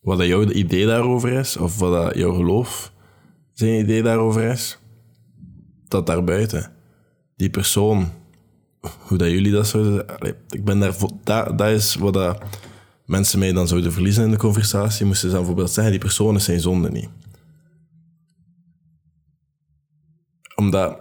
Wat 0.00 0.24
jouw 0.26 0.50
idee 0.50 0.86
daarover 0.86 1.32
is, 1.32 1.56
of 1.56 1.78
wat 1.78 2.14
jouw 2.14 2.34
geloof 2.34 2.92
zijn 3.52 3.80
idee 3.80 4.02
daarover 4.02 4.42
is, 4.42 4.78
dat 5.88 6.06
daarbuiten, 6.06 6.72
die 7.36 7.50
persoon, 7.50 8.12
hoe 8.80 9.18
dat 9.18 9.30
jullie 9.30 9.52
dat 9.52 9.66
zouden... 9.66 10.18
Allee, 10.18 10.34
ik 10.48 10.64
ben 10.64 10.78
daar... 10.78 10.94
Dat, 11.24 11.58
dat 11.58 11.68
is 11.68 11.94
wat 11.94 12.12
dat 12.12 12.42
mensen 13.06 13.38
mij 13.38 13.52
dan 13.52 13.68
zouden 13.68 13.92
verliezen 13.92 14.24
in 14.24 14.30
de 14.30 14.36
conversatie. 14.36 15.06
Moesten 15.06 15.28
ze 15.28 15.34
dan 15.34 15.44
bijvoorbeeld 15.44 15.74
zeggen, 15.74 15.92
die 15.92 16.02
persoon 16.02 16.36
is 16.36 16.44
zijn 16.44 16.60
zonde 16.60 16.90
niet. 16.90 17.08
Omdat... 20.54 20.98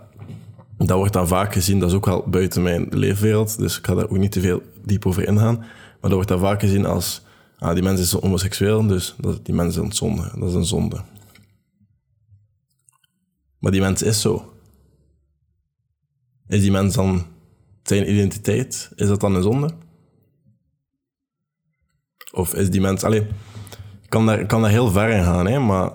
Dat 0.78 0.98
wordt 0.98 1.14
dan 1.14 1.28
vaak 1.28 1.54
gezien, 1.54 1.80
dat 1.80 1.90
is 1.90 1.96
ook 1.96 2.06
wel 2.06 2.24
buiten 2.28 2.62
mijn 2.62 2.88
leefwereld, 2.90 3.58
dus 3.58 3.78
ik 3.78 3.86
ga 3.86 3.96
daar 3.96 4.10
ook 4.10 4.18
niet 4.18 4.32
te 4.32 4.42
veel 4.42 4.62
diep 4.86 5.06
over 5.06 5.28
ingaan. 5.28 5.58
Maar 5.58 5.98
dat 6.02 6.12
wordt 6.12 6.28
dan 6.28 6.40
vaak 6.40 6.60
gezien 6.60 6.86
als, 6.86 7.22
ah, 7.58 7.74
die 7.74 7.84
mens 7.84 8.00
is 8.00 8.12
homoseksueel, 8.12 8.88
dus 8.88 9.16
dat, 9.18 9.46
die 9.46 9.54
mens 9.56 9.78
is 9.78 9.84
een 9.84 9.92
zonde. 9.92 10.32
Dat 10.36 10.50
is 10.50 10.54
een 10.54 10.66
zonde. 10.66 11.02
Maar 13.60 13.72
die 13.72 13.82
mens 13.82 14.02
is 14.02 14.22
zo. 14.22 14.54
Is 16.48 16.62
die 16.62 16.72
mens 16.72 16.96
dan 16.96 17.26
zijn 17.90 18.12
identiteit? 18.12 18.92
Is 18.96 19.08
dat 19.08 19.20
dan 19.20 19.36
een 19.36 19.42
zonde? 19.42 19.70
Of 22.32 22.54
is 22.54 22.70
die 22.70 22.82
mens... 22.82 23.04
Allee, 23.04 23.22
ik 24.02 24.10
kan 24.10 24.26
daar, 24.26 24.46
kan 24.46 24.62
daar 24.62 24.72
heel 24.72 24.92
ver 24.92 25.10
in 25.10 25.24
gaan, 25.24 25.48
hè, 25.48 25.60
maar... 25.60 25.92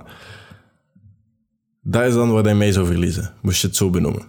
Dat 1.86 2.04
is 2.04 2.14
dan 2.14 2.32
wat 2.32 2.44
hij 2.44 2.54
mij 2.54 2.72
zou 2.72 2.86
verliezen, 2.86 3.34
moest 3.42 3.60
je 3.60 3.66
het 3.66 3.76
zo 3.76 3.90
benoemen. 3.90 4.22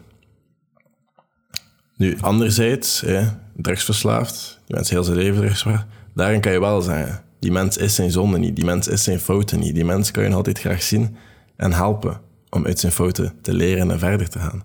Nu, 1.98 2.18
anderzijds, 2.20 3.02
hè, 3.02 3.28
drugsverslaafd, 3.56 4.62
die 4.66 4.76
mens 4.76 4.90
heel 4.90 5.04
zijn 5.04 5.18
leven 5.18 5.36
drugsverslaafd, 5.36 5.86
daarin 6.14 6.42
kan 6.42 6.52
je 6.52 6.60
wel 6.60 6.82
zeggen, 6.82 7.24
die 7.40 7.52
mens 7.52 7.78
is 7.78 7.96
zijn 7.96 8.12
zonde 8.12 8.38
niet, 8.38 8.56
die 8.56 8.66
mens 8.66 8.88
is 8.88 9.04
zijn 9.04 9.20
fouten 9.20 9.60
niet, 9.60 9.76
die 9.76 9.86
mens 9.86 10.12
kan 10.12 10.24
je 10.24 10.34
altijd 10.34 10.60
graag 10.60 10.84
zien 10.84 11.16
en 11.56 11.74
helpen 11.74 12.22
om 12.50 12.66
uit 12.66 12.80
zijn 12.80 12.92
fouten 12.92 13.34
te 13.42 13.54
leren 13.54 13.92
en 13.92 14.00
verder 14.00 14.30
te 14.30 14.40
gaan. 14.40 14.64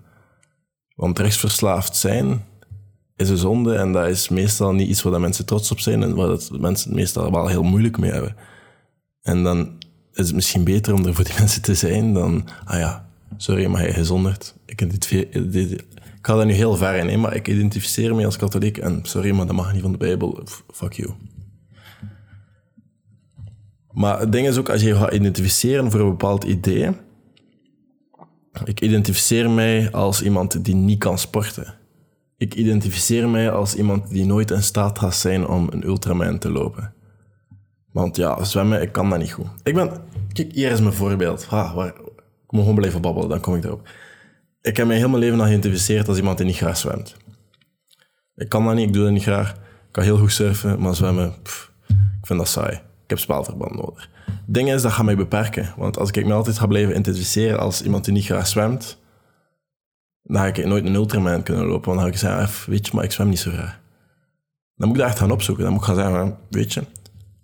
Want 0.95 1.15
drugsverslaafd 1.15 1.95
zijn 1.95 2.45
is 3.21 3.29
een 3.29 3.37
zonde 3.37 3.75
en 3.75 3.91
dat 3.91 4.07
is 4.07 4.29
meestal 4.29 4.73
niet 4.73 4.89
iets 4.89 5.01
waar 5.01 5.19
mensen 5.19 5.45
trots 5.45 5.71
op 5.71 5.79
zijn 5.79 6.03
en 6.03 6.15
waar 6.15 6.37
mensen 6.59 6.95
meestal 6.95 7.31
wel 7.31 7.47
heel 7.47 7.63
moeilijk 7.63 7.97
mee 7.97 8.11
hebben. 8.11 8.35
En 9.21 9.43
dan 9.43 9.71
is 10.13 10.25
het 10.25 10.35
misschien 10.35 10.63
beter 10.63 10.93
om 10.93 11.05
er 11.05 11.13
voor 11.13 11.23
die 11.23 11.33
mensen 11.39 11.61
te 11.61 11.73
zijn 11.73 12.13
dan, 12.13 12.47
ah 12.65 12.79
ja, 12.79 13.09
sorry, 13.37 13.65
maar 13.65 13.81
hij 13.81 13.93
gezonderd. 13.93 14.55
Ik, 14.65 14.81
ik 14.81 15.85
ga 16.21 16.35
daar 16.35 16.45
nu 16.45 16.53
heel 16.53 16.75
ver 16.75 16.95
in, 16.95 17.19
maar 17.19 17.35
ik 17.35 17.47
identificeer 17.47 18.15
me 18.15 18.25
als 18.25 18.37
katholiek 18.37 18.77
en 18.77 18.99
sorry, 19.03 19.31
maar 19.31 19.45
dat 19.45 19.55
mag 19.55 19.73
niet 19.73 19.81
van 19.81 19.91
de 19.91 19.97
Bijbel. 19.97 20.43
Fuck 20.71 20.93
you. 20.93 21.11
Maar 23.91 24.19
het 24.19 24.31
ding 24.31 24.47
is 24.47 24.57
ook, 24.57 24.69
als 24.69 24.81
je 24.81 24.95
gaat 24.95 25.13
identificeren 25.13 25.91
voor 25.91 25.99
een 25.99 26.09
bepaald 26.09 26.43
idee, 26.43 26.89
ik 28.63 28.81
identificeer 28.81 29.49
mij 29.49 29.91
als 29.91 30.21
iemand 30.21 30.65
die 30.65 30.75
niet 30.75 30.99
kan 30.99 31.17
sporten. 31.17 31.79
Ik 32.41 32.55
identificeer 32.55 33.29
mij 33.29 33.51
als 33.51 33.75
iemand 33.75 34.09
die 34.09 34.25
nooit 34.25 34.51
in 34.51 34.63
staat 34.63 34.99
gaat 34.99 35.15
zijn 35.15 35.47
om 35.47 35.67
een 35.71 35.85
ultraman 35.85 36.37
te 36.37 36.51
lopen. 36.51 36.93
Want 37.91 38.15
ja, 38.15 38.43
zwemmen, 38.43 38.81
ik 38.81 38.91
kan 38.91 39.09
dat 39.09 39.19
niet 39.19 39.31
goed. 39.31 39.47
Ik 39.63 39.73
ben... 39.73 39.91
Kijk, 40.33 40.51
hier 40.51 40.71
is 40.71 40.81
mijn 40.81 40.93
voorbeeld. 40.93 41.45
Ha, 41.45 41.73
waar, 41.73 41.87
ik 41.87 42.49
moet 42.49 42.61
gewoon 42.61 42.75
blijven 42.75 43.01
babbelen, 43.01 43.29
dan 43.29 43.39
kom 43.39 43.55
ik 43.55 43.63
erop. 43.63 43.89
Ik 44.61 44.77
heb 44.77 44.87
mij 44.87 44.97
heel 44.97 45.09
mijn 45.09 45.21
leven 45.21 45.39
al 45.39 45.45
geïdentificeerd 45.45 46.07
als 46.07 46.17
iemand 46.17 46.37
die 46.37 46.45
niet 46.45 46.55
graag 46.55 46.77
zwemt. 46.77 47.15
Ik 48.35 48.49
kan 48.49 48.65
dat 48.65 48.75
niet, 48.75 48.87
ik 48.87 48.93
doe 48.93 49.03
dat 49.03 49.11
niet 49.11 49.23
graag. 49.23 49.51
Ik 49.51 49.91
kan 49.91 50.03
heel 50.03 50.17
goed 50.17 50.31
surfen, 50.31 50.81
maar 50.81 50.95
zwemmen, 50.95 51.33
ik 52.19 52.25
vind 52.25 52.39
dat 52.39 52.47
saai. 52.47 52.73
Ik 52.73 53.09
heb 53.09 53.19
spelverband 53.19 53.75
nodig 53.75 54.09
ding 54.45 54.71
is, 54.71 54.81
dat 54.81 54.91
gaat 54.91 55.05
mij 55.05 55.15
beperken. 55.15 55.73
Want 55.77 55.97
als 55.97 56.11
ik 56.11 56.25
me 56.25 56.33
altijd 56.33 56.59
ga 56.59 56.67
blijven 56.67 56.91
identificeren 56.91 57.59
als 57.59 57.81
iemand 57.81 58.05
die 58.05 58.13
niet 58.13 58.25
graag 58.25 58.47
zwemt, 58.47 58.99
dan 60.23 60.41
ga 60.41 60.47
ik 60.47 60.65
nooit 60.65 60.85
een 60.85 60.93
ultraman 60.93 61.43
kunnen 61.43 61.65
lopen. 61.65 61.85
Want 61.85 61.95
dan 61.95 62.07
ga 62.07 62.13
ik 62.13 62.17
zeggen, 62.17 62.71
weet 62.71 62.87
je, 62.87 62.91
maar 62.95 63.03
ik 63.03 63.11
zwem 63.11 63.29
niet 63.29 63.39
zo 63.39 63.51
graag. 63.51 63.79
Dan 64.75 64.87
moet 64.87 64.97
ik 64.97 65.03
dat 65.03 65.11
echt 65.11 65.19
gaan 65.19 65.31
opzoeken. 65.31 65.63
Dan 65.63 65.73
moet 65.73 65.81
ik 65.81 65.87
gaan 65.87 65.95
zeggen, 65.95 66.37
weet 66.49 66.73
je, 66.73 66.83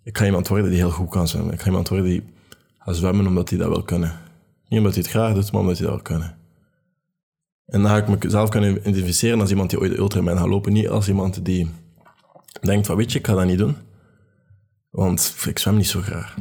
ik 0.03 0.17
ga 0.17 0.25
iemand 0.25 0.47
worden 0.47 0.69
die 0.69 0.79
heel 0.79 0.91
goed 0.91 1.09
kan 1.09 1.27
zwemmen. 1.27 1.53
Ik 1.53 1.59
ga 1.59 1.65
iemand 1.65 1.89
worden 1.89 2.07
die 2.07 2.23
gaat 2.79 2.95
zwemmen 2.95 3.27
omdat 3.27 3.49
hij 3.49 3.57
dat 3.57 3.69
wil 3.69 3.83
kunnen. 3.83 4.19
Niet 4.67 4.79
omdat 4.79 4.93
hij 4.93 5.01
het 5.01 5.11
graag 5.11 5.33
doet, 5.33 5.51
maar 5.51 5.61
omdat 5.61 5.77
hij 5.77 5.87
dat 5.87 5.95
wil 5.95 6.03
kunnen. 6.03 6.37
En 7.65 7.81
dan 7.81 7.91
ga 7.91 7.97
ik 7.97 8.23
mezelf 8.23 8.49
kunnen 8.49 8.77
identificeren 8.77 9.39
als 9.39 9.49
iemand 9.49 9.69
die 9.69 9.79
ooit 9.79 9.91
de 9.91 9.97
ultraman 9.97 10.37
gaat 10.37 10.47
lopen. 10.47 10.73
Niet 10.73 10.89
als 10.89 11.07
iemand 11.07 11.45
die 11.45 11.69
denkt 12.61 12.87
van, 12.87 12.95
weet 12.95 13.11
je, 13.11 13.19
ik 13.19 13.27
ga 13.27 13.33
dat 13.33 13.45
niet 13.45 13.57
doen. 13.57 13.75
Want 14.89 15.35
ik 15.47 15.59
zwem 15.59 15.75
niet 15.75 15.87
zo 15.87 16.01
graag. 16.01 16.35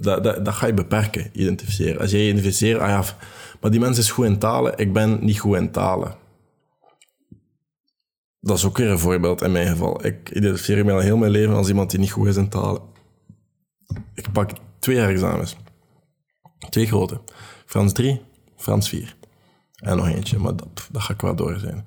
Dat, 0.00 0.24
dat, 0.24 0.48
ga 0.48 0.66
je 0.66 0.74
beperken, 0.74 1.30
identificeren. 1.32 2.00
Als 2.00 2.10
jij 2.10 2.20
identificeert, 2.20 2.80
ah 2.80 2.88
ja, 2.88 3.04
maar 3.60 3.70
die 3.70 3.80
mens 3.80 3.98
is 3.98 4.10
goed 4.10 4.24
in 4.24 4.38
talen, 4.38 4.78
ik 4.78 4.92
ben 4.92 5.24
niet 5.24 5.38
goed 5.38 5.56
in 5.56 5.70
talen. 5.70 6.14
Dat 8.40 8.56
is 8.56 8.64
ook 8.64 8.76
weer 8.76 8.90
een 8.90 8.98
voorbeeld 8.98 9.42
in 9.42 9.52
mijn 9.52 9.68
geval. 9.68 10.06
Ik 10.06 10.30
identificeer 10.30 10.84
me 10.84 10.92
al 10.92 10.98
heel 10.98 11.16
mijn 11.16 11.30
leven 11.30 11.54
als 11.54 11.68
iemand 11.68 11.90
die 11.90 12.00
niet 12.00 12.10
goed 12.10 12.26
is 12.26 12.36
in 12.36 12.48
talen. 12.48 12.82
Ik 14.14 14.32
pak 14.32 14.50
twee 14.78 15.00
examens. 15.00 15.56
Twee 16.70 16.86
grote. 16.86 17.20
Frans 17.66 17.92
3, 17.92 18.22
Frans 18.56 18.88
4. 18.88 19.16
En 19.74 19.96
nog 19.96 20.08
eentje, 20.08 20.38
maar 20.38 20.56
dat, 20.56 20.88
dat 20.92 21.02
ga 21.02 21.14
ik 21.14 21.20
wel 21.20 21.34
door 21.34 21.58
zijn. 21.58 21.86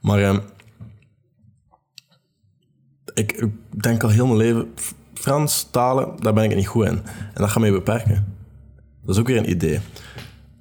Maar 0.00 0.42
ik, 3.14 3.32
ik 3.32 3.52
denk 3.82 4.02
al 4.02 4.08
heel 4.08 4.26
mijn 4.26 4.38
leven, 4.38 4.74
Frans, 5.14 5.68
talen, 5.70 6.16
daar 6.20 6.32
ben 6.32 6.44
ik 6.44 6.56
niet 6.56 6.66
goed 6.66 6.86
in. 6.86 7.02
En 7.06 7.34
dat 7.34 7.50
gaat 7.50 7.60
mij 7.60 7.70
beperken. 7.70 8.36
Dat 9.02 9.14
is 9.14 9.20
ook 9.20 9.26
weer 9.26 9.36
een 9.36 9.50
idee. 9.50 9.80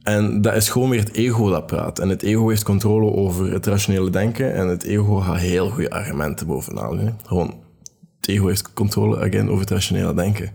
En 0.07 0.41
dat 0.41 0.55
is 0.55 0.69
gewoon 0.69 0.89
weer 0.89 0.99
het 0.99 1.13
ego 1.13 1.49
dat 1.49 1.65
praat. 1.65 1.99
En 1.99 2.09
het 2.09 2.23
ego 2.23 2.49
heeft 2.49 2.63
controle 2.63 3.11
over 3.11 3.51
het 3.51 3.65
rationele 3.65 4.09
denken. 4.09 4.53
En 4.53 4.67
het 4.67 4.83
ego 4.83 5.15
gaat 5.15 5.37
heel 5.37 5.69
goede 5.69 5.89
argumenten 5.89 6.47
bovenaan. 6.47 7.17
Gewoon, 7.25 7.53
het 8.19 8.27
ego 8.27 8.47
heeft 8.47 8.73
controle 8.73 9.17
again, 9.17 9.49
over 9.49 9.59
het 9.59 9.69
rationele 9.69 10.13
denken. 10.13 10.51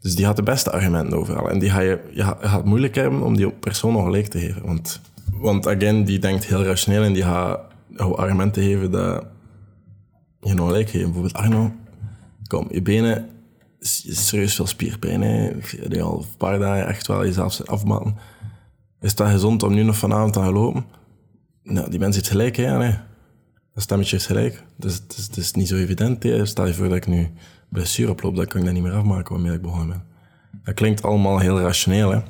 Dus 0.00 0.14
die 0.14 0.24
gaat 0.24 0.36
de 0.36 0.42
beste 0.42 0.70
argumenten 0.70 1.18
overal. 1.18 1.50
En 1.50 1.58
die 1.58 1.70
ga 1.70 1.80
je, 1.80 2.00
je 2.12 2.22
gaat 2.40 2.64
moeilijk 2.64 2.94
hebben 2.94 3.22
om 3.22 3.36
die 3.36 3.50
persoon 3.50 3.92
nog 3.92 4.04
gelijk 4.04 4.26
te 4.26 4.38
geven. 4.38 4.66
Want, 4.66 5.00
want 5.32 5.66
again, 5.66 6.04
die 6.04 6.18
denkt 6.18 6.46
heel 6.46 6.64
rationeel 6.64 7.02
en 7.02 7.12
die 7.12 7.22
gaat 7.22 7.60
argumenten 7.96 8.62
geven 8.62 8.90
dat 8.90 9.26
je 10.40 10.54
nog 10.54 10.66
gelijk 10.66 10.90
geeft. 10.90 11.04
Bijvoorbeeld, 11.04 11.34
Arno, 11.34 11.72
kom, 12.46 12.66
je 12.70 12.82
benen 12.82 13.28
serieus 13.80 14.54
veel 14.54 14.66
spierpijn. 14.66 15.22
Hè. 15.22 15.50
Je 15.88 16.02
al 16.02 16.18
een 16.18 16.36
paar 16.36 16.58
dagen 16.58 16.86
echt 16.86 17.06
wel 17.06 17.24
jezelf 17.24 17.60
afmatten. 17.64 18.16
Is 19.06 19.14
dat 19.14 19.28
gezond 19.28 19.62
om 19.62 19.74
nu 19.74 19.82
nog 19.82 19.96
vanavond 19.96 20.32
te 20.32 20.40
lopen? 20.40 20.84
Nou, 21.62 21.90
die 21.90 21.98
mens 21.98 22.14
heeft 22.14 22.28
gelijk, 22.28 22.56
hè. 22.56 22.78
Nee. 22.78 22.94
Dat 23.74 23.82
stemmetje 23.82 24.16
is 24.16 24.26
gelijk. 24.26 24.62
Dus 24.76 24.94
het 24.94 25.36
is, 25.36 25.52
niet 25.52 25.68
zo 25.68 25.76
evident. 25.76 26.22
Hè. 26.22 26.46
Stel 26.46 26.66
je 26.66 26.74
voor 26.74 26.88
dat 26.88 26.96
ik 26.96 27.06
nu 27.06 27.30
blessure 27.68 28.10
oploop, 28.10 28.36
dan 28.36 28.46
kan 28.46 28.60
ik 28.60 28.66
dat 28.66 28.74
niet 28.74 28.82
meer 28.82 28.92
afmaken 28.92 29.34
waarmee 29.34 29.52
ik 29.52 29.62
begonnen 29.62 29.88
ben. 29.88 30.02
Dat 30.64 30.74
klinkt 30.74 31.02
allemaal 31.02 31.38
heel 31.38 31.60
rationeel, 31.60 32.10
hè. 32.10 32.20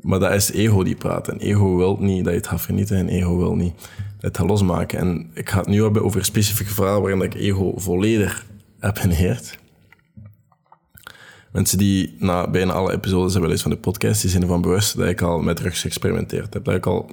Maar 0.00 0.18
dat 0.18 0.32
is 0.32 0.52
ego 0.52 0.82
die 0.82 0.96
praat. 0.96 1.28
En 1.28 1.38
ego 1.38 1.76
wil 1.76 1.96
niet 2.00 2.24
dat 2.24 2.32
je 2.32 2.38
het 2.38 2.48
gaat 2.48 2.60
vernieten 2.60 2.96
en 2.96 3.08
ego 3.08 3.36
wil 3.36 3.54
niet 3.54 3.74
dat 3.74 4.20
je 4.20 4.26
het 4.26 4.36
gaat 4.38 4.48
losmaken. 4.48 4.98
En 4.98 5.30
ik 5.34 5.50
ga 5.50 5.58
het 5.58 5.68
nu 5.68 5.82
hebben 5.82 6.04
over 6.04 6.24
specifieke 6.24 6.72
verhalen 6.72 7.02
waarin 7.02 7.22
ik 7.22 7.34
ego 7.34 7.72
volledig 7.76 8.46
heb 8.78 8.96
geneerd. 8.96 9.58
Mensen 11.54 11.78
die 11.78 12.16
na 12.18 12.50
bijna 12.50 12.72
alle 12.72 12.92
episodes 12.92 13.32
hebben 13.32 13.50
gelezen 13.50 13.70
van 13.70 13.70
de 13.70 13.88
podcast, 13.90 14.20
die 14.20 14.30
zijn 14.30 14.42
ervan 14.42 14.60
bewust 14.60 14.96
dat 14.96 15.08
ik 15.08 15.22
al 15.22 15.38
met 15.38 15.56
drugs 15.56 15.80
geëxperimenteerd 15.80 16.54
heb. 16.54 16.64
Dat 16.64 16.74
ik 16.74 16.86
al 16.86 17.10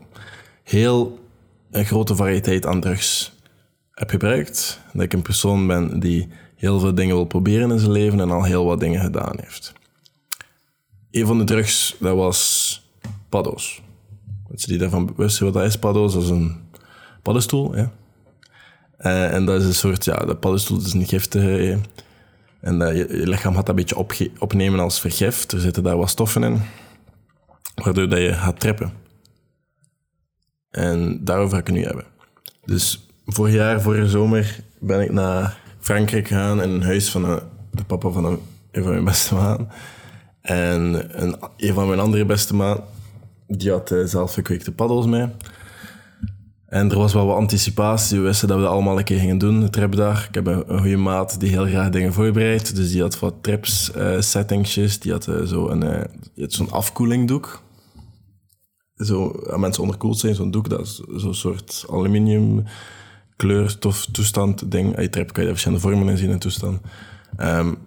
heel 0.63 1.19
een 1.71 1.85
grote 1.85 2.15
variëteit 2.15 2.65
aan 2.65 2.81
drugs 2.81 3.33
heb 3.91 4.09
gebruikt. 4.09 4.79
Dat 4.93 5.01
ik 5.01 5.13
een 5.13 5.21
persoon 5.21 5.67
ben 5.67 5.99
die 5.99 6.27
heel 6.55 6.79
veel 6.79 6.95
dingen 6.95 7.15
wil 7.15 7.25
proberen 7.25 7.71
in 7.71 7.79
zijn 7.79 7.91
leven 7.91 8.19
en 8.19 8.31
al 8.31 8.43
heel 8.43 8.65
wat 8.65 8.79
dingen 8.79 9.01
gedaan 9.01 9.35
heeft. 9.41 9.73
Een 11.11 11.25
van 11.25 11.37
de 11.37 11.43
drugs, 11.43 11.95
dat 11.99 12.15
was 12.15 12.81
paddo's. 13.29 13.81
Mensen 14.47 14.69
die 14.69 14.77
daarvan 14.77 15.05
bewust 15.05 15.35
zijn 15.35 15.51
wat 15.51 15.61
dat 15.61 15.71
is, 15.71 15.79
paddo's, 15.79 16.13
dat 16.13 16.23
is 16.23 16.29
een 16.29 16.57
paddenstoel. 17.21 17.75
Ja. 17.75 17.91
Uh, 18.99 19.33
en 19.33 19.45
dat 19.45 19.61
is 19.61 19.67
een 19.67 19.73
soort, 19.73 20.05
ja, 20.05 20.25
de 20.25 20.35
paddenstoel 20.35 20.79
is 20.79 20.93
een 20.93 21.07
giftige 21.07 21.79
en 22.61 22.79
dat 22.79 22.95
je, 22.95 23.05
lichaam 23.09 23.55
gaat 23.55 23.65
dat 23.65 23.69
een 23.69 23.85
beetje 23.85 24.29
opnemen 24.39 24.79
als 24.79 24.99
vergif. 24.99 25.51
Er 25.51 25.59
zitten 25.59 25.83
daar 25.83 25.97
wat 25.97 26.09
stoffen 26.09 26.43
in, 26.43 26.61
waardoor 27.83 28.09
dat 28.09 28.19
je 28.19 28.33
gaat 28.33 28.59
trippen. 28.59 28.93
En 30.69 31.23
daarover 31.23 31.51
ga 31.51 31.59
ik 31.59 31.67
het 31.67 31.75
nu 31.75 31.83
hebben. 31.83 32.05
Dus 32.65 33.07
vorig 33.25 33.53
jaar, 33.53 33.81
vorige 33.81 34.09
zomer, 34.09 34.59
ben 34.79 35.01
ik 35.01 35.11
naar 35.11 35.59
Frankrijk 35.79 36.27
gegaan 36.27 36.61
in 36.61 36.69
een 36.69 36.83
huis 36.83 37.11
van 37.11 37.41
de 37.71 37.83
papa 37.83 38.09
van 38.09 38.25
een, 38.25 38.39
van 38.71 38.91
mijn 38.91 39.03
beste 39.03 39.35
maat. 39.35 39.61
En 40.41 40.81
een, 41.23 41.35
een 41.57 41.73
van 41.73 41.87
mijn 41.87 41.99
andere 41.99 42.25
beste 42.25 42.55
maat, 42.55 42.81
die 43.47 43.71
had 43.71 43.91
uh, 43.91 44.05
zelf 44.05 44.33
gekweekte 44.33 44.71
paddels 44.71 45.05
mee. 45.05 45.27
En 46.71 46.91
er 46.91 46.97
was 46.97 47.13
wel 47.13 47.25
wat 47.25 47.37
anticipatie. 47.37 48.17
We 48.17 48.23
wisten 48.23 48.47
dat 48.47 48.57
we 48.57 48.63
dat 48.63 48.71
allemaal 48.71 48.97
een 48.97 49.03
keer 49.03 49.19
gingen 49.19 49.37
doen, 49.37 49.59
de 49.59 49.69
trip 49.69 49.95
daar. 49.95 50.25
Ik 50.27 50.35
heb 50.35 50.45
een, 50.45 50.79
goede 50.79 50.97
maat 50.97 51.39
die 51.39 51.49
heel 51.49 51.65
graag 51.65 51.89
dingen 51.89 52.13
voorbereidt. 52.13 52.75
Dus 52.75 52.91
die 52.91 53.01
had 53.01 53.19
wat 53.19 53.33
trips, 53.41 53.91
uh, 53.97 54.19
settingsjes. 54.19 54.99
Die 54.99 55.11
had 55.11 55.27
uh, 55.27 55.41
zo 55.41 55.69
een, 55.69 55.83
uh, 56.35 56.45
zo'n 56.47 56.71
afkoelingdoek. 56.71 57.61
zo, 58.95 59.33
mensen 59.55 59.83
onderkoeld 59.83 60.19
zijn, 60.19 60.35
zo'n 60.35 60.51
doek, 60.51 60.69
dat 60.69 60.79
is 60.79 61.01
zo'n 61.15 61.33
soort 61.33 61.85
aluminium 61.89 62.63
kleurstof 63.35 64.05
toestand 64.05 64.71
ding. 64.71 64.95
Uit 64.95 65.11
trap 65.11 65.33
kan 65.33 65.43
je 65.43 65.49
verschillende 65.49 65.83
vormen 65.83 66.09
in 66.09 66.17
zien 66.17 66.31
en 66.31 66.39
toestand. 66.39 66.79
Um, 67.39 67.77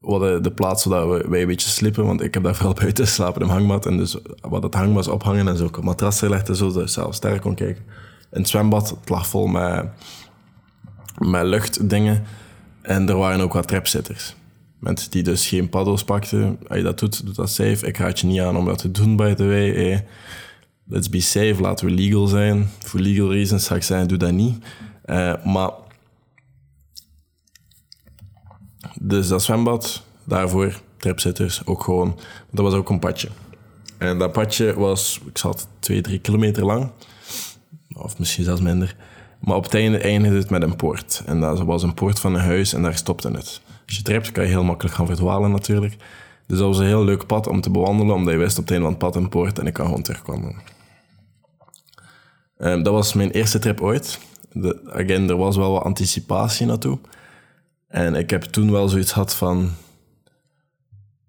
we 0.00 0.10
hadden 0.10 0.42
de 0.42 0.52
plaats 0.52 0.82
zodat 0.82 1.08
we, 1.08 1.28
wij 1.28 1.40
een 1.40 1.46
beetje 1.46 1.68
slippen, 1.68 2.06
want 2.06 2.22
ik 2.22 2.34
heb 2.34 2.42
daar 2.42 2.54
vooral 2.60 2.74
buiten 2.74 3.06
slapen 3.06 3.42
in 3.42 3.48
hangmat. 3.48 3.86
En 3.86 3.96
dus 3.96 4.16
wat 4.40 4.62
het 4.62 4.74
hangmat 4.74 5.08
ophangen 5.08 5.48
en 5.48 5.56
zo 5.56 5.64
op 5.64 5.82
matrassen 5.82 6.28
gelegd 6.28 6.48
en 6.48 6.56
zo, 6.56 6.72
dat 6.72 6.82
je 6.82 6.88
zelf 6.88 7.14
sterk 7.14 7.40
kon 7.40 7.54
kijken. 7.54 7.84
In 8.32 8.40
het 8.40 8.48
zwembad, 8.48 8.90
het 8.90 9.08
lag 9.08 9.26
vol 9.26 9.46
met, 9.46 9.86
met 11.18 11.44
luchtdingen. 11.44 12.24
En 12.82 13.08
er 13.08 13.16
waren 13.16 13.40
ook 13.40 13.52
wat 13.52 13.68
trapzitters. 13.68 14.36
Mensen 14.78 15.10
die 15.10 15.22
dus 15.22 15.48
geen 15.48 15.68
paddels 15.68 16.04
pakten. 16.04 16.58
Als 16.68 16.78
je 16.78 16.84
dat 16.84 16.98
doet, 16.98 17.24
doe 17.24 17.34
dat 17.34 17.50
safe. 17.50 17.86
Ik 17.86 17.96
raad 17.96 18.20
je 18.20 18.26
niet 18.26 18.40
aan 18.40 18.56
om 18.56 18.64
dat 18.64 18.78
te 18.78 18.90
doen, 18.90 19.16
by 19.16 19.34
the 19.34 19.46
way. 19.46 19.74
Eh, 19.74 19.98
let's 20.86 21.08
be 21.08 21.20
safe, 21.20 21.56
laten 21.60 21.86
we 21.86 21.92
legal 21.92 22.26
zijn. 22.26 22.70
Voor 22.78 23.00
legal 23.00 23.32
reasons 23.32 23.64
zou 23.64 23.78
ik 23.78 23.84
zeggen, 23.84 24.08
doe 24.08 24.18
dat 24.18 24.32
niet. 24.32 24.64
Uh, 25.06 25.44
maar... 25.44 25.70
Dus 29.00 29.28
dat 29.28 29.42
zwembad, 29.42 30.02
daarvoor 30.24 30.80
trapzitters, 30.96 31.66
ook 31.66 31.82
gewoon... 31.82 32.18
Dat 32.50 32.64
was 32.64 32.74
ook 32.74 32.90
een 32.90 32.98
padje. 32.98 33.28
En 33.98 34.18
dat 34.18 34.32
padje 34.32 34.74
was, 34.74 35.20
ik 35.26 35.38
zat 35.38 35.68
twee, 35.78 36.00
drie 36.00 36.18
kilometer 36.18 36.64
lang. 36.64 36.90
Of 37.98 38.18
misschien 38.18 38.44
zelfs 38.44 38.60
minder. 38.60 38.96
Maar 39.40 39.56
op 39.56 39.64
het 39.64 39.74
einde 39.74 39.98
eindigde 39.98 40.36
het 40.36 40.50
met 40.50 40.62
een 40.62 40.76
poort. 40.76 41.22
En 41.26 41.40
dat 41.40 41.60
was 41.60 41.82
een 41.82 41.94
poort 41.94 42.20
van 42.20 42.34
een 42.34 42.40
huis 42.40 42.72
en 42.72 42.82
daar 42.82 42.96
stopte 42.96 43.30
het. 43.30 43.60
Als 43.86 43.96
je 43.96 44.02
trapt, 44.02 44.32
kan 44.32 44.44
je 44.44 44.50
heel 44.50 44.64
makkelijk 44.64 44.96
gaan 44.96 45.06
verdwalen 45.06 45.50
natuurlijk. 45.50 45.96
Dus 46.46 46.58
dat 46.58 46.66
was 46.66 46.78
een 46.78 46.86
heel 46.86 47.04
leuk 47.04 47.26
pad 47.26 47.46
om 47.46 47.60
te 47.60 47.70
bewandelen, 47.70 48.14
omdat 48.14 48.32
je 48.32 48.38
wist 48.38 48.58
op 48.58 48.62
het 48.62 48.70
einde 48.70 48.84
van 48.84 48.94
het 48.94 49.02
pad 49.02 49.16
een 49.16 49.28
poort 49.28 49.58
en 49.58 49.66
ik 49.66 49.72
kan 49.72 49.86
gewoon 49.86 50.02
terugkomen. 50.02 50.56
Um, 52.58 52.82
dat 52.82 52.92
was 52.92 53.12
mijn 53.12 53.30
eerste 53.30 53.58
trip 53.58 53.80
ooit. 53.80 54.18
De, 54.52 54.80
again, 54.92 55.28
er 55.28 55.36
was 55.36 55.56
wel 55.56 55.72
wat 55.72 55.82
anticipatie 55.82 56.66
naartoe. 56.66 56.98
En 57.88 58.14
ik 58.14 58.30
heb 58.30 58.42
toen 58.42 58.70
wel 58.70 58.88
zoiets 58.88 59.12
gehad 59.12 59.34
van... 59.34 59.70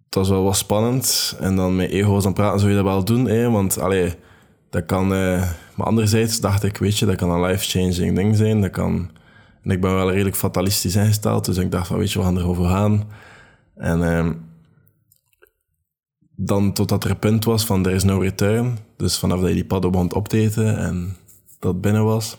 Het 0.06 0.16
was 0.16 0.30
wel 0.30 0.44
wat 0.44 0.58
spannend. 0.58 1.36
En 1.40 1.56
dan 1.56 1.76
met 1.76 1.90
ego 1.90 2.12
was 2.12 2.26
aan 2.26 2.34
praten, 2.34 2.60
zou 2.60 2.72
je 2.72 2.78
dat 2.78 2.86
wel 2.86 3.04
doen? 3.04 3.52
Want, 3.52 3.80
allee, 3.80 4.14
dat 4.70 4.86
kan... 4.86 5.14
Uh, 5.14 5.50
maar 5.80 5.88
anderzijds 5.88 6.40
dacht 6.40 6.64
ik, 6.64 6.78
weet 6.78 6.98
je, 6.98 7.06
dat 7.06 7.16
kan 7.16 7.30
een 7.30 7.42
life-changing 7.42 8.16
ding 8.16 8.36
zijn. 8.36 8.62
Dat 8.62 8.72
kan 8.72 9.10
en 9.64 9.72
ik 9.72 9.82
ben 9.82 9.94
wel 9.94 10.12
redelijk 10.12 10.36
fatalistisch 10.36 10.96
ingesteld, 10.96 11.46
dus 11.46 11.58
ik 11.58 11.72
dacht 11.72 11.88
van, 11.88 11.98
weet 11.98 12.12
je, 12.12 12.20
we 12.20 12.26
gaan 12.26 12.38
erover 12.38 12.66
gaan. 12.66 13.08
En 13.76 14.00
uh, 14.00 14.30
dan 16.36 16.74
totdat 16.74 17.04
er 17.04 17.10
een 17.10 17.20
punt 17.20 17.46
was 17.46 17.66
van, 17.66 17.86
er 17.86 17.92
is 17.92 18.04
no 18.04 18.20
return. 18.20 18.78
Dus 18.98 19.18
vanaf 19.18 19.40
dat 19.40 19.50
je 19.50 19.56
die 19.56 19.66
padden 19.66 19.92
begon 19.92 20.14
op 20.14 20.28
te 20.28 20.38
eten 20.38 20.78
en 20.78 21.16
dat 21.60 21.82
binnen 21.82 22.04
was, 22.04 22.38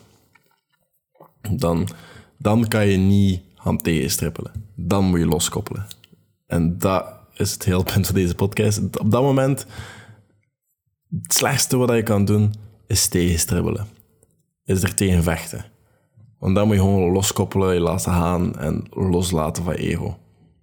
dan, 1.51 1.89
dan 2.37 2.69
kan 2.69 2.87
je 2.87 2.97
niet 2.97 3.43
gaan 3.55 3.77
tegenstrippelen. 3.77 4.53
Dan 4.75 5.05
moet 5.05 5.19
je 5.19 5.27
loskoppelen. 5.27 5.87
En 6.47 6.79
dat 6.79 7.05
is 7.35 7.53
het 7.53 7.65
hele 7.65 7.83
punt 7.83 8.07
van 8.07 8.15
deze 8.15 8.35
podcast. 8.35 8.99
Op 8.99 9.11
dat 9.11 9.23
moment, 9.23 9.67
het 11.23 11.35
slechtste 11.35 11.77
wat 11.77 11.91
je 11.91 12.03
kan 12.03 12.25
doen, 12.25 12.55
is 12.91 13.09
tegenstribbelen. 13.09 13.87
Is 14.65 14.83
er 14.83 14.95
tegen 14.95 15.23
vechten. 15.23 15.65
Want 16.39 16.55
dan 16.55 16.67
moet 16.67 16.77
je 16.77 16.83
gewoon 16.83 17.13
loskoppelen, 17.13 17.75
je 17.75 17.81
laten 17.81 18.13
gaan 18.13 18.59
en 18.59 18.85
loslaten 18.91 19.65
van 19.65 19.73
ego. 19.73 20.19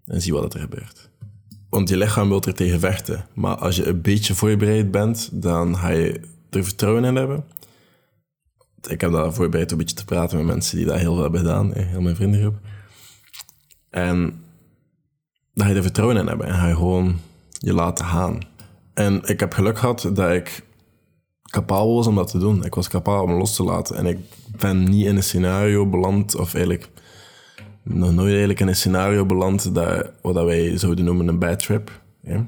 En 0.06 0.22
zie 0.22 0.34
wat 0.34 0.54
er 0.54 0.60
gebeurt. 0.60 1.10
Want 1.70 1.90
je 1.90 1.98
lichaam 1.98 2.28
wil 2.30 2.42
er 2.42 2.54
tegen 2.54 2.80
vechten. 2.80 3.26
Maar 3.34 3.56
als 3.56 3.76
je 3.76 3.86
een 3.86 4.02
beetje 4.02 4.36
voorbereid 4.36 4.92
bent, 4.92 5.30
dan 5.32 5.78
ga 5.78 5.90
je 5.90 6.22
er 6.50 6.64
vertrouwen 6.64 7.04
in 7.04 7.16
hebben. 7.16 7.46
Ik 8.88 9.02
heb 9.02 9.12
daar 9.12 9.34
voorbereid 9.34 9.72
een 9.72 9.78
beetje 9.78 9.96
te 9.96 10.06
praten 10.06 10.38
met 10.38 10.46
mensen 10.46 10.78
die 10.78 10.86
dat 10.86 10.98
heel 10.98 11.14
veel 11.14 11.22
hebben 11.22 11.40
gedaan. 11.40 11.74
Heel 11.74 12.02
mijn 12.02 12.16
vriendengroep. 12.16 12.60
En 13.90 14.44
dan 15.54 15.66
ga 15.66 15.72
je 15.72 15.76
er 15.76 15.82
vertrouwen 15.82 16.18
in 16.18 16.28
hebben. 16.28 16.48
En 16.48 16.54
ga 16.54 16.68
je 16.68 16.76
gewoon 16.76 17.20
je 17.60 17.74
laten 17.74 18.06
gaan. 18.06 18.40
En 18.94 19.22
ik 19.24 19.40
heb 19.40 19.54
geluk 19.54 19.78
gehad 19.78 20.10
dat 20.14 20.32
ik 20.32 20.66
capabel 21.48 21.96
was 21.96 22.08
om 22.08 22.16
dat 22.16 22.32
te 22.32 22.38
doen. 22.38 22.66
Ik 22.66 22.76
was 22.76 22.88
capabel 22.88 23.24
om 23.24 23.40
los 23.40 23.56
te 23.56 23.64
laten. 23.64 23.96
En 23.96 24.06
ik 24.06 24.18
ben 24.60 24.84
niet 24.84 25.06
in 25.06 25.16
een 25.16 25.24
scenario 25.24 25.86
beland, 25.86 26.36
of 26.36 26.54
eigenlijk 26.54 26.90
nog 27.84 28.12
nooit 28.12 28.30
eigenlijk 28.30 28.60
in 28.60 28.68
een 28.68 28.76
scenario 28.76 29.26
beland 29.26 29.76
dat, 29.76 30.12
wat 30.22 30.36
wij 30.36 30.78
zouden 30.78 31.06
noemen 31.06 31.28
een 31.28 31.40
bad 31.40 31.60
trip. 31.60 32.02
Ja? 32.22 32.46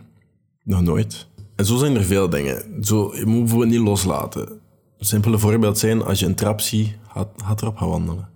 Nog 0.64 0.82
nooit. 0.82 1.28
En 1.56 1.66
zo 1.66 1.78
zijn 1.78 1.96
er 1.96 2.04
veel 2.04 2.30
dingen. 2.30 2.86
Zo, 2.86 3.16
je 3.16 3.26
moet 3.26 3.66
niet 3.66 3.80
loslaten. 3.80 4.50
Een 4.98 5.06
simpele 5.06 5.40
voorbeeld 5.40 5.78
zijn, 5.78 6.04
als 6.04 6.20
je 6.20 6.26
een 6.26 6.36
trap 6.36 6.62
ziet, 6.62 6.98
gaat, 7.08 7.62
erop 7.62 7.78
gaan 7.78 7.90
wandelen. 7.90 8.30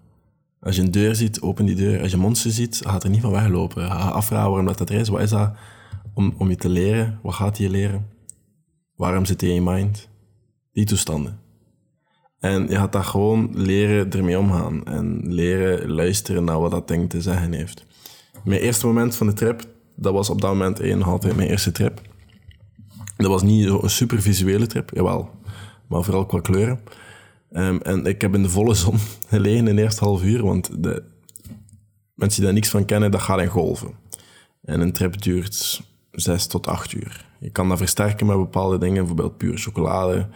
Als 0.62 0.76
je 0.76 0.82
een 0.82 0.91
deur 0.91 1.15
ziet, 1.15 1.41
open 1.41 1.65
die 1.65 1.76
deur. 1.76 2.02
Als 2.02 2.12
je 2.12 2.17
monster 2.17 2.52
ziet, 2.52 2.82
gaat 2.86 3.04
er 3.04 3.10
niet 3.10 3.21
van 3.21 3.32
weglopen. 3.32 3.86
Ga 3.86 4.10
afvragen 4.10 4.47
waarom 4.47 4.65
dat, 4.65 4.78
dat 4.78 4.89
er 4.89 4.95
is. 4.95 5.10
Wat 5.10 5.21
is 5.21 5.30
dat 5.30 5.52
om, 6.13 6.34
om 6.38 6.49
je 6.49 6.56
te 6.56 6.69
leren? 6.69 7.19
Wat 7.21 7.34
gaat 7.34 7.58
je 7.58 7.69
leren? 7.69 8.08
Waarom 8.95 9.26
zit 9.26 9.41
hij 9.41 9.49
in 9.49 9.56
je 9.56 9.62
mind? 9.62 10.10
Die 10.73 10.86
toestanden. 10.86 11.39
En 12.39 12.67
je 12.67 12.75
gaat 12.75 12.91
dat 12.91 13.05
gewoon 13.05 13.49
leren 13.53 14.12
ermee 14.12 14.39
omgaan 14.39 14.86
en 14.86 15.33
leren 15.33 15.91
luisteren 15.91 16.43
naar 16.43 16.59
wat 16.59 16.71
dat 16.71 16.88
ding 16.88 17.09
te 17.09 17.21
zeggen 17.21 17.53
heeft. 17.53 17.86
Mijn 18.43 18.62
eerste 18.62 18.86
moment 18.86 19.15
van 19.15 19.27
de 19.27 19.33
trip, 19.33 19.63
dat 19.95 20.13
was 20.13 20.29
op 20.29 20.41
dat 20.41 20.51
moment 20.51 20.79
één 20.79 21.03
altijd 21.03 21.36
mijn 21.36 21.49
eerste 21.49 21.71
trip. 21.71 22.01
Dat 23.17 23.27
was 23.27 23.41
niet 23.41 23.65
een 23.65 23.89
super 23.89 24.21
visuele 24.21 24.67
trip, 24.67 24.89
jawel, 24.93 25.29
maar 25.88 26.03
vooral 26.03 26.25
qua 26.25 26.39
kleuren. 26.39 26.79
Um, 27.51 27.81
en 27.81 28.05
ik 28.05 28.21
heb 28.21 28.36
in 28.36 28.43
de 28.43 28.49
volle 28.49 28.73
zon 28.73 28.97
gelegen 29.27 29.67
in 29.67 29.77
eerste 29.77 30.03
half 30.03 30.23
uur, 30.23 30.43
want 30.43 30.83
de 30.83 31.03
mensen 32.13 32.38
die 32.38 32.45
daar 32.45 32.53
niks 32.53 32.69
van 32.69 32.86
kennen, 32.86 33.12
dat 33.12 33.21
gaat 33.21 33.39
in 33.39 33.47
golven. 33.47 33.91
En 34.63 34.79
een 34.79 34.93
trip 34.93 35.21
duurt 35.21 35.81
zes 36.12 36.47
tot 36.47 36.67
acht 36.67 36.93
uur. 36.93 37.25
Je 37.39 37.49
kan 37.49 37.69
dat 37.69 37.77
versterken 37.77 38.25
met 38.25 38.38
bepaalde 38.38 38.77
dingen, 38.77 38.97
bijvoorbeeld 38.97 39.38
puur 39.38 39.57
chocolade 39.57 40.27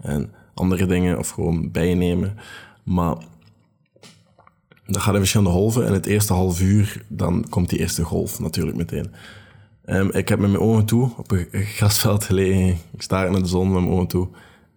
en 0.00 0.30
andere 0.54 0.86
dingen 0.86 1.18
of 1.18 1.28
gewoon 1.28 1.70
bijnemen. 1.70 2.36
Maar 2.84 3.16
dat 4.86 5.02
gaat 5.02 5.12
in 5.12 5.20
verschillende 5.20 5.52
golven. 5.52 5.86
En 5.86 5.92
het 5.92 6.06
eerste 6.06 6.32
half 6.32 6.60
uur, 6.60 7.04
dan 7.08 7.46
komt 7.48 7.68
die 7.68 7.78
eerste 7.78 8.04
golf 8.04 8.40
natuurlijk 8.40 8.76
meteen. 8.76 9.12
Um, 9.86 10.10
ik 10.12 10.28
heb 10.28 10.38
met 10.38 10.50
mijn 10.50 10.62
ogen 10.62 10.84
toe 10.84 11.10
op 11.16 11.30
een 11.30 11.46
grasveld 11.52 12.24
gelegen. 12.24 12.78
Ik 12.92 13.02
sta 13.02 13.24
in 13.24 13.32
de 13.32 13.46
zon 13.46 13.72
met 13.72 13.80
mijn 13.80 13.92
ogen 13.92 14.06
toe. 14.06 14.28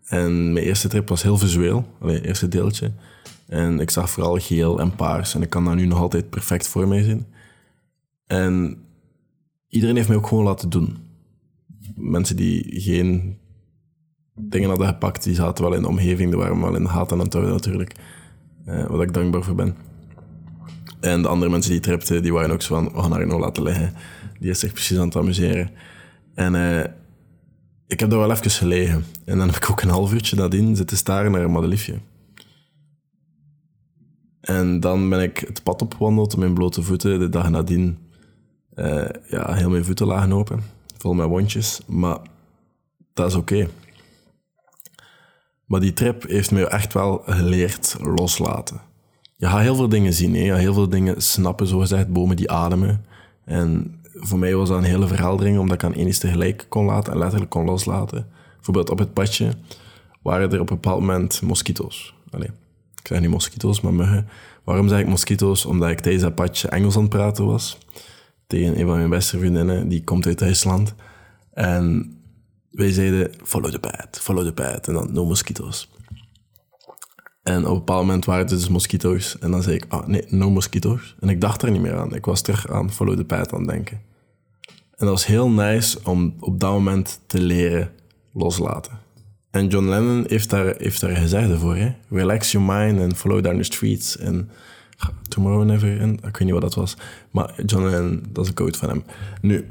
En 0.05 0.53
mijn 0.53 0.65
eerste 0.65 0.88
trip 0.88 1.09
was 1.09 1.23
heel 1.23 1.38
visueel, 1.38 1.86
het 1.99 2.23
eerste 2.23 2.47
deeltje. 2.47 2.91
En 3.47 3.79
ik 3.79 3.89
zag 3.89 4.09
vooral 4.09 4.38
geel 4.38 4.79
en 4.79 4.95
paars. 4.95 5.36
En 5.36 5.41
ik 5.41 5.49
kan 5.49 5.65
dat 5.65 5.75
nu 5.75 5.86
nog 5.86 5.99
altijd 5.99 6.29
perfect 6.29 6.67
voor 6.67 6.88
mij 6.88 7.03
zien. 7.03 7.25
En 8.27 8.77
iedereen 9.67 9.95
heeft 9.95 10.07
mij 10.07 10.17
ook 10.17 10.27
gewoon 10.27 10.43
laten 10.43 10.69
doen. 10.69 10.97
Mensen 11.95 12.36
die 12.36 12.81
geen 12.81 13.38
dingen 14.36 14.69
hadden 14.69 14.88
gepakt, 14.88 15.24
die 15.24 15.36
zaten 15.36 15.63
wel 15.63 15.74
in 15.74 15.82
de 15.82 15.88
omgeving, 15.88 16.30
die 16.30 16.39
waren 16.39 16.62
wel 16.62 16.76
in 16.76 16.84
de 16.84 16.89
gaten 16.89 17.17
aan 17.17 17.24
het 17.24 17.34
houden 17.34 17.54
natuurlijk. 17.54 17.96
Uh, 18.67 18.86
wat 18.86 19.02
ik 19.02 19.13
dankbaar 19.13 19.43
voor 19.43 19.56
ben. 19.56 19.76
En 21.00 21.22
de 21.22 21.28
andere 21.28 21.52
mensen 21.52 21.72
die 21.72 21.80
tripten, 21.80 22.22
die 22.22 22.34
waren 22.34 22.52
ook 22.52 22.62
zo 22.62 22.76
van, 22.76 22.93
we 22.93 23.02
gaan 23.02 23.12
haar 23.12 23.28
nou 23.28 23.39
laten 23.39 23.63
liggen. 23.63 23.93
Die 24.39 24.50
is 24.50 24.60
zich 24.60 24.74
precies 24.74 24.98
aan 24.98 25.06
het 25.06 25.15
amuseren. 25.15 25.69
En 26.34 26.54
uh, 26.54 26.84
ik 27.88 28.00
heb 28.00 28.10
daar 28.10 28.19
wel 28.19 28.32
even 28.32 28.52
gelegen. 28.52 29.06
En 29.26 29.38
dan 29.38 29.48
heb 29.48 29.56
ik 29.56 29.69
ook 29.69 29.82
een 29.82 29.89
half 29.89 30.13
uurtje 30.13 30.36
nadien 30.36 30.76
zitten 30.76 30.98
staren 30.98 31.32
naar 31.32 31.41
een 31.41 31.52
madeliefje. 31.52 32.00
En 34.41 34.80
dan 34.80 35.10
ben 35.10 35.22
ik 35.22 35.38
het 35.38 35.63
pad 35.63 35.82
opgewandeld 35.82 36.30
met 36.30 36.39
mijn 36.39 36.54
blote 36.54 36.84
voeten. 36.84 37.19
De 37.19 37.30
dag 37.30 37.50
nadien, 37.50 37.98
uh, 38.76 39.10
ja, 39.30 39.54
heel 39.54 39.69
mijn 39.69 39.86
voeten 39.86 40.08
lagen 40.08 40.34
open. 40.34 40.62
Vol 40.98 41.13
met 41.13 41.28
wondjes. 41.28 41.82
Maar 41.88 42.17
dat 43.13 43.30
is 43.30 43.36
oké. 43.36 43.67
Maar 45.65 45.80
die 45.80 45.93
trip 45.93 46.28
heeft 46.28 46.52
me 46.52 46.67
echt 46.67 46.93
wel 46.93 47.21
geleerd 47.26 47.95
loslaten. 48.02 48.82
Je 49.36 49.45
gaat 49.45 49.62
heel 49.62 49.76
veel 49.76 49.89
dingen 49.89 50.13
zien, 50.13 50.36
hè? 50.36 50.58
heel 50.58 50.73
veel 50.73 50.89
dingen 50.89 51.21
snappen, 51.21 51.67
zogezegd, 51.67 52.08
bomen 52.08 52.36
die 52.36 52.52
ademen. 52.52 53.06
En 53.45 53.99
voor 54.13 54.39
mij 54.39 54.56
was 54.56 54.69
dat 54.69 54.78
een 54.78 54.84
hele 54.84 55.08
verheldering, 55.08 55.60
omdat 55.60 55.76
ik 55.76 55.84
aan 55.84 55.93
één 55.93 56.19
tegelijk 56.19 56.65
kon 56.69 56.86
laten 56.86 57.13
en 57.13 57.19
letterlijk 57.19 57.52
kon 57.52 57.65
loslaten. 57.65 58.28
Bijvoorbeeld 58.56 58.89
op 58.89 58.99
het 58.99 59.13
padje 59.13 59.54
waren 60.21 60.52
er 60.52 60.60
op 60.60 60.69
een 60.69 60.76
bepaald 60.76 60.99
moment 60.99 61.41
mosquito's. 61.41 62.13
Allee, 62.30 62.49
ik 62.95 63.08
zeg 63.08 63.19
niet 63.19 63.30
mosquito's, 63.30 63.82
maar 63.82 63.93
muggen. 63.93 64.28
Waarom 64.63 64.88
zeg 64.88 64.99
ik 64.99 65.08
mosquito's? 65.08 65.65
Omdat 65.65 65.89
ik 65.89 65.99
tijdens 65.99 66.23
dat 66.23 66.36
padje 66.36 66.67
Engels 66.67 66.95
aan 66.95 67.02
het 67.02 67.10
praten 67.10 67.45
was. 67.45 67.78
Tegen 68.47 68.80
een 68.80 68.86
van 68.86 68.97
mijn 68.97 69.10
beste 69.10 69.38
vriendinnen, 69.38 69.88
die 69.88 70.04
komt 70.04 70.26
uit 70.26 70.41
IJsland. 70.41 70.95
En 71.54 72.17
wij 72.73 72.91
zeiden 72.91 73.31
follow 73.43 73.71
the 73.71 73.79
pad, 73.79 74.19
follow 74.21 74.45
the 74.45 74.53
pad. 74.53 74.88
En 74.88 74.93
dan 74.93 75.13
no 75.13 75.25
mosquito's. 75.25 75.89
En 77.43 77.65
op 77.65 77.71
een 77.71 77.77
bepaald 77.77 78.05
moment 78.05 78.25
waren 78.25 78.41
het 78.41 78.49
dus 78.49 78.69
mosquito's. 78.69 79.39
En 79.39 79.51
dan 79.51 79.63
zei 79.63 79.75
ik, 79.75 79.86
ah 79.88 80.07
nee, 80.07 80.25
no 80.27 80.49
mosquito's. 80.49 81.15
En 81.19 81.29
ik 81.29 81.41
dacht 81.41 81.62
er 81.62 81.71
niet 81.71 81.81
meer 81.81 81.95
aan. 81.95 82.15
Ik 82.15 82.25
was 82.25 82.41
terug 82.41 82.69
aan 82.69 82.91
follow 82.91 83.17
the 83.17 83.25
pad 83.25 83.53
aan 83.53 83.59
het 83.59 83.69
denken. 83.69 84.01
En 84.69 85.05
dat 85.05 85.09
was 85.09 85.25
heel 85.25 85.49
nice 85.49 85.99
om 86.03 86.36
op 86.39 86.59
dat 86.59 86.71
moment 86.71 87.19
te 87.27 87.41
leren 87.41 87.91
loslaten. 88.33 88.99
En 89.51 89.67
John 89.67 89.88
Lennon 89.89 90.25
heeft 90.27 90.49
daar, 90.49 90.75
heeft 90.77 91.01
daar 91.01 91.15
gezegd 91.15 91.59
voor, 91.59 91.75
hè? 91.75 91.93
Relax 92.09 92.51
your 92.51 92.73
mind 92.73 93.01
and 93.01 93.17
follow 93.17 93.43
down 93.43 93.57
the 93.57 93.63
streets. 93.63 94.17
En 94.17 94.49
Tomorrow 95.27 95.65
Never 95.65 95.99
End, 95.99 96.25
ik 96.25 96.38
weet 96.38 96.39
niet 96.39 96.51
wat 96.51 96.62
dat 96.62 96.73
was. 96.73 96.97
Maar 97.31 97.53
John 97.65 97.83
Lennon, 97.83 98.23
dat 98.29 98.43
is 98.43 98.49
een 98.49 98.55
quote 98.55 98.79
van 98.79 98.89
hem. 98.89 99.03
Nu, 99.41 99.67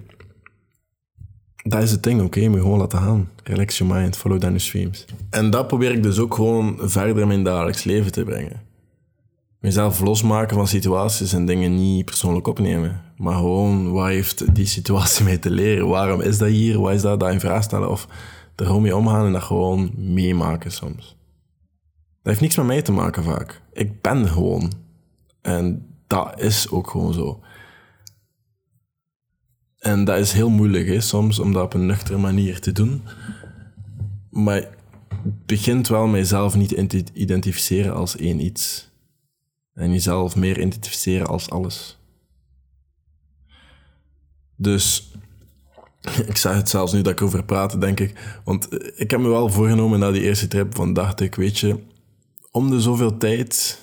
dat 1.63 1.83
is 1.83 1.91
het 1.91 2.03
ding, 2.03 2.17
oké, 2.17 2.39
okay? 2.39 2.49
moet 2.49 2.61
gewoon 2.61 2.79
laten 2.79 2.99
gaan. 2.99 3.29
Relax 3.45 3.79
your 3.79 3.95
mind, 3.95 4.17
follow 4.17 4.41
down 4.41 4.53
the 4.53 4.59
streams. 4.59 5.05
En 5.31 5.51
dat 5.51 5.67
probeer 5.67 5.93
ik 5.93 6.03
dus 6.03 6.19
ook 6.19 6.35
gewoon 6.35 6.77
verder 6.81 7.19
in 7.19 7.27
mijn 7.27 7.45
dagelijks 7.45 7.85
leven 7.85 8.13
te 8.13 8.25
brengen. 8.25 8.61
Mezelf 9.61 10.01
losmaken 10.01 10.57
van 10.57 10.67
situaties 10.67 11.33
en 11.33 11.47
dingen 11.47 11.75
niet 11.75 12.05
persoonlijk 12.05 12.47
opnemen. 12.47 13.01
Maar 13.17 13.35
gewoon, 13.35 13.93
wat 13.93 14.07
heeft 14.07 14.55
die 14.55 14.67
situatie 14.67 15.25
mee 15.29 15.39
te 15.39 15.51
leren? 15.51 15.89
Waarom 15.89 16.21
is 16.21 16.39
dat 16.39 16.49
hier? 16.49 16.81
Wat 16.81 16.93
is 16.93 17.03
dat? 17.03 17.21
Dat 17.21 17.33
in 17.33 17.41
vraag 17.41 17.63
stellen 17.63 17.91
of 17.91 18.09
er 18.57 18.67
gewoon 18.67 18.83
mee 18.83 18.97
omgaan 18.97 19.27
en 19.27 19.33
dat 19.33 19.43
gewoon 19.43 19.93
meemaken 19.97 20.73
soms. 20.73 21.17
Dat 22.23 22.33
heeft 22.33 22.41
niks 22.41 22.57
met 22.57 22.67
mij 22.67 22.83
te 22.83 22.93
maken 22.93 23.23
vaak. 23.23 23.61
Ik 23.73 24.01
ben 24.01 24.29
gewoon. 24.29 24.73
En 25.41 25.87
dat 26.07 26.41
is 26.41 26.71
ook 26.71 26.91
gewoon 26.91 27.13
zo. 27.13 27.41
En 29.83 30.05
dat 30.05 30.19
is 30.19 30.33
heel 30.33 30.51
moeilijk 30.51 30.87
hè, 30.87 31.01
soms 31.01 31.39
om 31.39 31.53
dat 31.53 31.65
op 31.65 31.75
een 31.75 31.87
nuchtere 31.87 32.19
manier 32.19 32.61
te 32.61 32.73
doen. 32.73 33.03
Maar 34.31 34.57
het 35.23 35.47
begint 35.47 35.89
wel 35.89 36.07
mijzelf 36.07 36.55
niet 36.55 36.89
te 36.89 37.05
identificeren 37.13 37.95
als 37.95 38.17
één 38.17 38.41
iets. 38.41 38.91
En 39.75 39.93
jezelf 39.93 40.37
meer 40.37 40.61
identificeren 40.61 41.27
als 41.27 41.51
alles. 41.51 41.99
Dus 44.57 45.13
ik 46.27 46.37
zeg 46.37 46.55
het 46.55 46.69
zelfs 46.69 46.93
nu 46.93 47.03
dat 47.03 47.13
ik 47.13 47.23
over 47.23 47.45
praat, 47.45 47.81
denk 47.81 48.01
ik. 48.01 48.41
Want 48.45 48.69
ik 49.01 49.11
heb 49.11 49.21
me 49.21 49.29
wel 49.29 49.49
voorgenomen 49.49 49.99
na 49.99 50.11
die 50.11 50.23
eerste 50.23 50.49
trip 50.49 50.75
van 50.75 50.93
dacht 50.93 51.21
ik, 51.21 51.35
weet 51.35 51.59
je, 51.59 51.79
om 52.51 52.71
de 52.71 52.81
zoveel 52.81 53.17
tijd, 53.17 53.81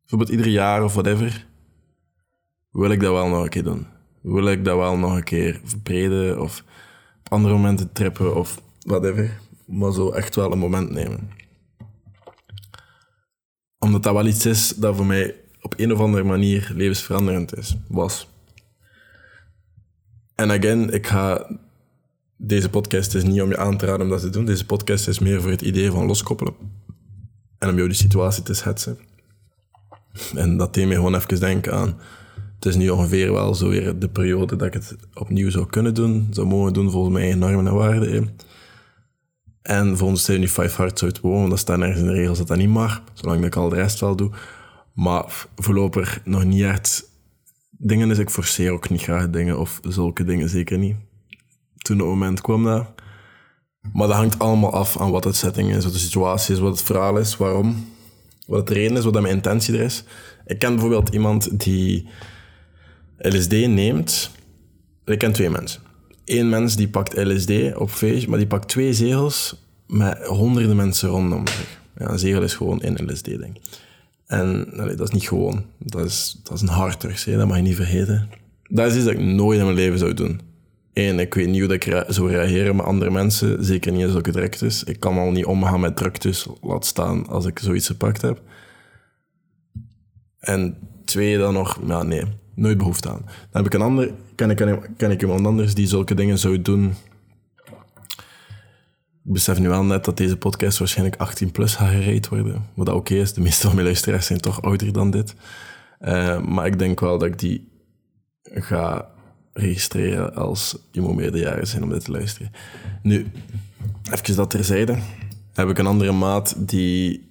bijvoorbeeld 0.00 0.30
ieder 0.30 0.48
jaar 0.48 0.84
of 0.84 0.92
whatever, 0.92 1.46
wil 2.70 2.90
ik 2.90 3.00
dat 3.00 3.12
wel 3.12 3.28
nog 3.28 3.42
een 3.42 3.48
keer 3.48 3.64
doen. 3.64 3.91
Wil 4.22 4.48
ik 4.48 4.64
dat 4.64 4.76
wel 4.76 4.98
nog 4.98 5.16
een 5.16 5.24
keer 5.24 5.60
verbreden 5.64 6.40
of 6.40 6.64
op 7.20 7.32
andere 7.32 7.54
momenten 7.54 7.92
trippen 7.92 8.36
of 8.36 8.62
whatever. 8.80 9.40
Maar 9.66 9.92
zo 9.92 10.10
echt 10.10 10.34
wel 10.34 10.52
een 10.52 10.58
moment 10.58 10.90
nemen. 10.90 11.30
Omdat 13.78 14.02
dat 14.02 14.14
wel 14.14 14.26
iets 14.26 14.46
is 14.46 14.68
dat 14.68 14.96
voor 14.96 15.06
mij 15.06 15.34
op 15.60 15.74
een 15.76 15.92
of 15.92 16.00
andere 16.00 16.24
manier 16.24 16.70
levensveranderend 16.74 17.56
is, 17.56 17.76
was. 17.88 18.28
En 20.34 20.50
again, 20.50 20.90
ik 20.90 21.06
ga. 21.06 21.46
Deze 22.36 22.70
podcast 22.70 23.14
is 23.14 23.24
niet 23.24 23.42
om 23.42 23.48
je 23.48 23.56
aan 23.56 23.76
te 23.76 23.86
raden 23.86 24.02
om 24.02 24.08
dat 24.08 24.20
te 24.20 24.30
doen. 24.30 24.44
Deze 24.44 24.66
podcast 24.66 25.08
is 25.08 25.18
meer 25.18 25.40
voor 25.40 25.50
het 25.50 25.62
idee 25.62 25.90
van 25.90 26.06
loskoppelen. 26.06 26.54
En 27.58 27.68
om 27.68 27.74
jou 27.76 27.88
die 27.88 27.96
situatie 27.96 28.42
te 28.42 28.54
schetsen. 28.54 28.98
En 30.34 30.56
dat 30.56 30.74
deed 30.74 30.86
mij 30.86 30.96
gewoon 30.96 31.14
even 31.14 31.40
denken 31.40 31.72
aan. 31.72 32.00
Het 32.62 32.70
is 32.70 32.76
nu 32.76 32.88
ongeveer 32.88 33.32
wel 33.32 33.54
zo 33.54 33.68
weer 33.68 33.98
de 33.98 34.08
periode 34.08 34.56
dat 34.56 34.66
ik 34.66 34.72
het 34.72 34.96
opnieuw 35.14 35.50
zou 35.50 35.66
kunnen 35.66 35.94
doen. 35.94 36.28
Zou 36.30 36.46
mogen 36.46 36.72
doen 36.72 36.90
volgens 36.90 37.14
mijn 37.14 37.38
normen 37.38 37.66
en 37.66 37.74
waarden. 37.74 38.36
En 39.62 39.96
volgens 39.96 40.24
75 40.24 40.76
hard 40.76 40.98
zou 40.98 41.10
het 41.10 41.20
wonen. 41.20 41.50
Dat 41.50 41.58
staat 41.58 41.78
nergens 41.78 42.00
in 42.00 42.06
de 42.06 42.12
regels 42.12 42.38
dat 42.38 42.46
dat 42.46 42.56
niet 42.56 42.68
mag. 42.68 43.02
Zolang 43.12 43.44
ik 43.44 43.56
al 43.56 43.68
de 43.68 43.74
rest 43.74 44.00
wel 44.00 44.16
doe. 44.16 44.30
Maar 44.94 45.46
voorlopig 45.56 46.20
nog 46.24 46.44
niet 46.44 46.62
echt 46.62 47.10
dingen 47.70 48.10
is, 48.10 48.18
ik 48.18 48.30
forceer 48.30 48.72
ook 48.72 48.90
niet 48.90 49.02
graag 49.02 49.30
dingen 49.30 49.58
of 49.58 49.80
zulke 49.88 50.24
dingen 50.24 50.48
zeker 50.48 50.78
niet. 50.78 50.96
Toen 51.76 51.98
het 51.98 52.06
moment 52.06 52.40
kwam 52.40 52.64
dat. 52.64 52.86
Maar 53.92 54.06
dat 54.06 54.16
hangt 54.16 54.38
allemaal 54.38 54.72
af 54.72 55.00
aan 55.00 55.10
wat 55.10 55.24
het 55.24 55.36
setting 55.36 55.74
is, 55.74 55.84
wat 55.84 55.92
de 55.92 55.98
situatie 55.98 56.54
is, 56.54 56.60
wat 56.60 56.72
het 56.72 56.82
verhaal 56.82 57.16
is, 57.16 57.36
waarom, 57.36 57.86
wat 58.46 58.66
de 58.66 58.74
reden 58.74 58.96
is, 58.96 59.04
wat 59.04 59.12
mijn 59.12 59.26
intentie 59.26 59.74
er 59.74 59.80
is. 59.80 60.04
Ik 60.46 60.58
ken 60.58 60.72
bijvoorbeeld 60.72 61.08
iemand 61.08 61.60
die 61.60 62.08
LSD 63.22 63.50
neemt. 63.50 64.30
Ik 65.04 65.18
ken 65.18 65.32
twee 65.32 65.50
mensen. 65.50 65.80
Eén 66.24 66.48
mens 66.48 66.76
die 66.76 66.88
pakt 66.88 67.16
LSD 67.16 67.76
op 67.76 67.90
feest, 67.90 68.26
maar 68.26 68.38
die 68.38 68.46
pakt 68.46 68.68
twee 68.68 68.92
zegels 68.92 69.64
met 69.86 70.26
honderden 70.26 70.76
mensen 70.76 71.08
rondom 71.08 71.46
zich. 71.46 71.80
Ja, 71.98 72.10
een 72.10 72.18
zegel 72.18 72.42
is 72.42 72.54
gewoon 72.54 72.80
één 72.80 73.12
LSD, 73.12 73.24
denk 73.24 73.56
ik. 73.56 73.62
En 74.26 74.72
dat 74.76 75.00
is 75.00 75.10
niet 75.10 75.28
gewoon. 75.28 75.64
Dat 75.78 76.04
is, 76.04 76.40
dat 76.42 76.56
is 76.56 76.60
een 76.60 76.68
harddrugs, 76.68 77.24
dat 77.24 77.46
mag 77.46 77.56
je 77.56 77.62
niet 77.62 77.76
vergeten. 77.76 78.28
Dat 78.68 78.90
is 78.90 78.96
iets 78.96 79.04
dat 79.04 79.14
ik 79.14 79.20
nooit 79.20 79.58
in 79.58 79.64
mijn 79.64 79.76
leven 79.76 79.98
zou 79.98 80.14
doen. 80.14 80.40
Eén, 80.92 81.18
ik 81.18 81.34
weet 81.34 81.48
niet 81.48 81.62
hoe 81.62 81.74
ik 81.74 82.04
zou 82.08 82.30
reageren 82.30 82.76
met 82.76 82.86
andere 82.86 83.10
mensen. 83.10 83.64
Zeker 83.64 83.92
niet 83.92 84.04
als 84.04 84.14
ik 84.14 84.26
het. 84.26 84.82
Ik 84.86 85.00
kan 85.00 85.18
al 85.18 85.30
niet 85.30 85.44
omgaan 85.44 85.80
met 85.80 85.96
druktes, 85.96 86.46
laat 86.62 86.86
staan 86.86 87.26
als 87.26 87.46
ik 87.46 87.58
zoiets 87.58 87.86
gepakt 87.86 88.22
heb. 88.22 88.40
En 90.38 90.76
twee, 91.04 91.38
dan 91.38 91.54
nog, 91.54 91.80
ja, 91.86 92.02
nee, 92.02 92.24
nooit 92.54 92.78
behoefte 92.78 93.10
aan. 93.10 93.22
Dan 93.24 93.62
heb 93.62 93.66
ik 93.66 93.74
een 93.74 93.82
ander, 93.82 94.10
ken 94.34 94.50
ik, 94.50 94.90
ken 94.96 95.10
ik 95.10 95.20
iemand 95.20 95.46
anders 95.46 95.74
die 95.74 95.86
zulke 95.86 96.14
dingen 96.14 96.38
zou 96.38 96.62
doen 96.62 96.94
ik 99.24 99.32
besef 99.32 99.58
nu 99.58 99.68
wel 99.68 99.84
net 99.84 100.04
dat 100.04 100.16
deze 100.16 100.36
podcast 100.36 100.78
waarschijnlijk 100.78 101.20
18 101.20 101.50
plus 101.50 101.74
gaat 101.74 101.90
gereed 101.90 102.28
worden. 102.28 102.66
Wat 102.74 102.88
oké 102.88 103.14
is. 103.14 103.32
De 103.32 103.40
meeste 103.40 103.66
van 103.66 103.74
mijn 103.74 103.86
luisteraars 103.86 104.26
zijn 104.26 104.40
toch 104.40 104.62
ouder 104.62 104.92
dan 104.92 105.10
dit. 105.10 105.34
Uh, 106.00 106.40
maar 106.40 106.66
ik 106.66 106.78
denk 106.78 107.00
wel 107.00 107.18
dat 107.18 107.28
ik 107.28 107.38
die 107.38 107.68
ga 108.42 109.10
registreren 109.52 110.34
als 110.34 110.76
die 110.90 111.02
moet 111.02 111.14
meerderjarig 111.14 111.66
zijn 111.66 111.82
om 111.82 111.88
dit 111.88 112.04
te 112.04 112.10
luisteren. 112.10 112.50
Nu, 113.02 113.26
even 114.12 114.36
dat 114.36 114.50
terzijde. 114.50 114.98
Heb 115.52 115.68
ik 115.68 115.78
een 115.78 115.86
andere 115.86 116.12
maat 116.12 116.54
die 116.68 117.28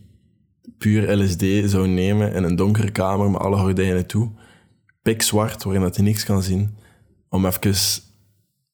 puur 0.77 1.17
LSD 1.17 1.43
zou 1.65 1.87
nemen 1.87 2.33
in 2.33 2.43
een 2.43 2.55
donkere 2.55 2.91
kamer 2.91 3.31
met 3.31 3.41
alle 3.41 3.57
gordijnen 3.57 4.05
toe. 4.05 4.29
Pikzwart, 5.01 5.63
waarin 5.63 5.81
dat 5.81 5.95
hij 5.95 6.05
niks 6.05 6.23
kan 6.23 6.43
zien. 6.43 6.75
Om 7.29 7.45
even, 7.45 7.75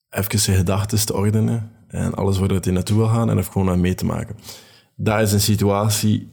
even 0.09 0.39
zijn 0.39 0.57
gedachten 0.57 1.05
te 1.05 1.15
ordenen 1.15 1.71
en 1.87 2.13
alles 2.13 2.37
waar 2.37 2.49
hij 2.49 2.71
naartoe 2.71 2.97
wil 2.97 3.07
gaan 3.07 3.29
en 3.29 3.37
even 3.37 3.51
gewoon 3.51 3.69
aan 3.69 3.79
mee 3.79 3.95
te 3.95 4.05
maken. 4.05 4.35
Dat 4.95 5.21
is 5.21 5.31
een 5.31 5.41
situatie 5.41 6.29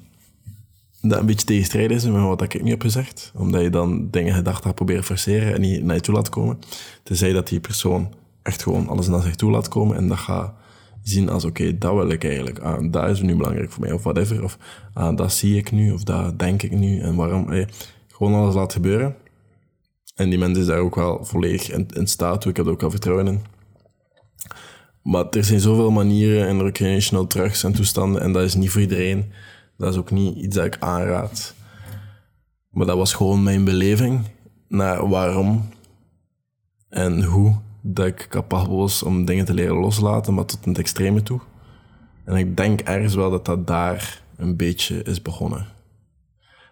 dat 1.01 1.21
een 1.21 1.27
beetje 1.27 1.47
tegenstrijdig 1.47 1.97
is 1.97 2.05
met 2.05 2.23
wat 2.23 2.43
ik 2.43 2.63
nu 2.63 2.71
heb 2.71 2.83
gezegd. 2.83 3.33
Omdat 3.37 3.63
je 3.63 3.71
dan 3.71 4.11
dingen 4.11 4.35
gedacht 4.35 4.65
gaat 4.65 4.75
proberen 4.75 5.05
forceren 5.05 5.55
en 5.55 5.61
niet 5.61 5.83
naar 5.83 5.95
je 5.95 6.01
toe 6.01 6.15
laat 6.15 6.29
komen. 6.29 6.59
Tenzij 7.03 7.33
dat 7.33 7.49
die 7.49 7.61
persoon 7.61 8.15
echt 8.43 8.63
gewoon 8.63 8.89
alles 8.89 9.09
naar 9.09 9.23
zich 9.23 9.37
toe 9.37 9.51
laat 9.51 9.69
komen 9.69 9.97
en 9.97 10.09
dat 10.09 10.19
gaat 10.19 10.53
zien 11.03 11.29
als 11.29 11.45
oké, 11.45 11.79
dat 11.79 11.95
wil 11.95 12.09
ik 12.09 12.25
eigenlijk. 12.25 12.59
Ah, 12.59 12.93
dat 12.93 13.11
is 13.11 13.21
nu 13.21 13.37
belangrijk 13.37 13.71
voor 13.71 13.81
mij 13.81 13.93
of 13.93 14.03
whatever. 14.03 14.45
Of 14.45 14.59
ah, 14.93 15.17
dat 15.17 15.33
zie 15.33 15.57
ik 15.57 15.73
nu 15.73 15.93
of 15.93 16.03
dat 16.03 16.39
denk 16.39 16.63
ik 16.63 16.73
nu 16.73 17.01
en 17.01 17.15
waarom. 17.15 17.53
Eh, 17.53 17.67
gewoon 18.09 18.35
alles 18.35 18.55
laat 18.55 18.73
gebeuren. 18.73 19.17
En 20.15 20.31
die 20.31 20.39
mensen 20.39 20.63
is 20.63 20.69
daar 20.69 20.79
ook 20.79 20.95
wel 20.95 21.25
volledig 21.25 21.71
in, 21.71 21.89
in 21.95 22.07
staat. 22.07 22.45
Ik 22.45 22.57
heb 22.57 22.67
er 22.67 22.73
ook 22.73 22.83
al 22.83 22.91
vertrouwen 22.91 23.27
in. 23.27 23.45
Maar 25.03 25.29
er 25.29 25.45
zijn 25.45 25.61
zoveel 25.61 25.91
manieren 25.91 26.49
in 26.49 26.61
recreational 26.61 27.27
drugs 27.27 27.65
en 27.65 27.73
toestanden 27.73 28.23
en 28.23 28.33
dat 28.33 28.43
is 28.43 28.55
niet 28.55 28.71
voor 28.71 28.81
iedereen. 28.81 29.33
Dat 29.77 29.93
is 29.93 29.99
ook 29.99 30.11
niet 30.11 30.37
iets 30.37 30.57
dat 30.57 30.65
ik 30.65 30.77
aanraad. 30.81 31.55
Maar 32.71 32.87
dat 32.87 32.97
was 32.97 33.15
gewoon 33.15 33.43
mijn 33.43 33.65
beleving 33.65 34.21
naar 34.69 35.09
waarom 35.09 35.69
en 36.89 37.23
hoe 37.23 37.57
dat 37.81 38.07
ik 38.07 38.27
capabel 38.29 38.77
was 38.77 39.03
om 39.03 39.25
dingen 39.25 39.45
te 39.45 39.55
leren 39.55 39.77
loslaten, 39.77 40.35
maar 40.35 40.45
tot 40.45 40.65
het 40.65 40.79
extreme 40.79 41.23
toe. 41.23 41.41
En 42.25 42.37
ik 42.37 42.57
denk 42.57 42.81
ergens 42.81 43.15
wel 43.15 43.31
dat 43.31 43.45
dat 43.45 43.67
daar 43.67 44.23
een 44.37 44.57
beetje 44.57 45.03
is 45.03 45.23
begonnen. 45.23 45.67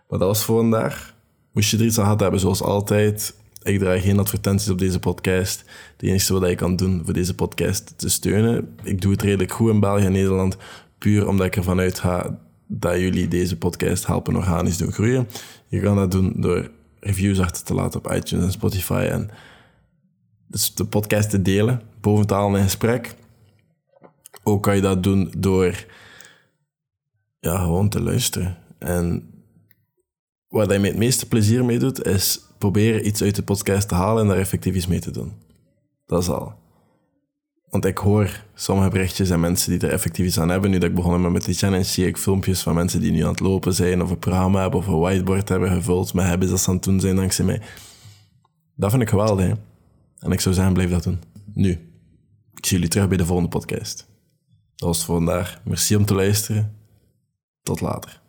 Maar 0.08 0.18
dat 0.18 0.28
was 0.28 0.44
voor 0.44 0.60
vandaag. 0.60 1.14
Moest 1.52 1.70
je 1.70 1.78
er 1.78 1.84
iets 1.84 1.98
aan 1.98 2.04
gehad 2.04 2.20
hebben, 2.20 2.40
zoals 2.40 2.62
altijd, 2.62 3.34
ik 3.62 3.78
draag 3.78 4.02
geen 4.02 4.18
advertenties 4.18 4.70
op 4.70 4.78
deze 4.78 4.98
podcast. 4.98 5.64
Het 5.96 6.02
enige 6.02 6.32
wat 6.32 6.44
ik 6.44 6.56
kan 6.56 6.76
doen 6.76 7.02
voor 7.04 7.12
deze 7.12 7.34
podcast 7.34 7.98
te 7.98 8.08
steunen. 8.08 8.76
Ik 8.82 9.00
doe 9.00 9.12
het 9.12 9.22
redelijk 9.22 9.52
goed 9.52 9.70
in 9.70 9.80
België 9.80 10.04
en 10.04 10.12
Nederland. 10.12 10.56
Puur 10.98 11.28
omdat 11.28 11.46
ik 11.46 11.56
ervan 11.56 11.78
uitga 11.78 12.38
dat 12.66 12.98
jullie 12.98 13.28
deze 13.28 13.56
podcast 13.56 14.06
helpen 14.06 14.36
organisch 14.36 14.76
doen 14.76 14.92
groeien. 14.92 15.28
Je 15.68 15.80
kan 15.80 15.96
dat 15.96 16.10
doen 16.10 16.32
door 16.36 16.70
reviews 17.00 17.40
achter 17.40 17.64
te 17.64 17.74
laten 17.74 18.04
op 18.04 18.12
iTunes 18.12 18.44
en 18.44 18.52
Spotify. 18.52 19.08
En 19.10 19.30
dus 20.46 20.74
de 20.74 20.84
podcast 20.84 21.30
te 21.30 21.42
delen, 21.42 21.82
boven 22.00 22.56
in 22.56 22.62
gesprek. 22.62 23.14
Ook 24.42 24.62
kan 24.62 24.76
je 24.76 24.82
dat 24.82 25.02
doen 25.02 25.32
door 25.38 25.84
ja, 27.40 27.58
gewoon 27.58 27.88
te 27.88 28.02
luisteren. 28.02 28.58
En 28.78 29.31
wat 30.52 30.68
hij 30.68 30.78
met 30.78 30.90
het 30.90 30.98
meeste 30.98 31.28
plezier 31.28 31.64
mee 31.64 31.78
doet, 31.78 32.06
is 32.06 32.40
proberen 32.58 33.06
iets 33.06 33.22
uit 33.22 33.34
de 33.34 33.42
podcast 33.42 33.88
te 33.88 33.94
halen 33.94 34.22
en 34.22 34.28
daar 34.28 34.38
effectief 34.38 34.74
iets 34.74 34.86
mee 34.86 35.00
te 35.00 35.10
doen. 35.10 35.32
Dat 36.06 36.22
is 36.22 36.28
al. 36.28 36.54
Want 37.68 37.84
ik 37.84 37.98
hoor 37.98 38.44
sommige 38.54 38.90
berichtjes 38.90 39.30
en 39.30 39.40
mensen 39.40 39.70
die 39.70 39.88
er 39.88 39.92
effectief 39.94 40.26
iets 40.26 40.40
aan 40.40 40.48
hebben. 40.48 40.70
Nu 40.70 40.78
dat 40.78 40.88
ik 40.88 40.94
begonnen 40.94 41.22
ben 41.22 41.32
met 41.32 41.44
die 41.44 41.54
challenge, 41.54 41.84
zie 41.84 42.06
ik 42.06 42.16
filmpjes 42.16 42.62
van 42.62 42.74
mensen 42.74 43.00
die 43.00 43.12
nu 43.12 43.22
aan 43.22 43.30
het 43.30 43.40
lopen 43.40 43.74
zijn, 43.74 44.02
of 44.02 44.10
een 44.10 44.18
programma 44.18 44.60
hebben, 44.60 44.80
of 44.80 44.86
een 44.86 44.98
whiteboard 44.98 45.48
hebben 45.48 45.70
gevuld, 45.70 46.12
maar 46.12 46.26
hebben 46.26 46.48
ze 46.48 46.54
dat 46.54 46.68
aan 46.68 46.74
het 46.74 46.84
doen 46.84 47.00
zijn 47.00 47.16
dankzij 47.16 47.44
mij. 47.44 47.60
Dat 48.74 48.90
vind 48.90 49.02
ik 49.02 49.08
geweldig, 49.08 49.46
hè? 49.46 49.54
En 50.18 50.32
ik 50.32 50.40
zou 50.40 50.54
zeggen, 50.54 50.72
blijf 50.72 50.90
dat 50.90 51.02
doen. 51.02 51.20
Nu. 51.54 51.70
Ik 52.54 52.66
zie 52.66 52.76
jullie 52.76 52.92
terug 52.92 53.08
bij 53.08 53.16
de 53.16 53.26
volgende 53.26 53.50
podcast. 53.50 54.08
Dat 54.76 54.88
was 54.88 54.96
het 54.96 55.06
voor 55.06 55.16
vandaag. 55.16 55.60
Merci 55.64 55.96
om 55.96 56.04
te 56.04 56.14
luisteren. 56.14 56.76
Tot 57.62 57.80
later. 57.80 58.21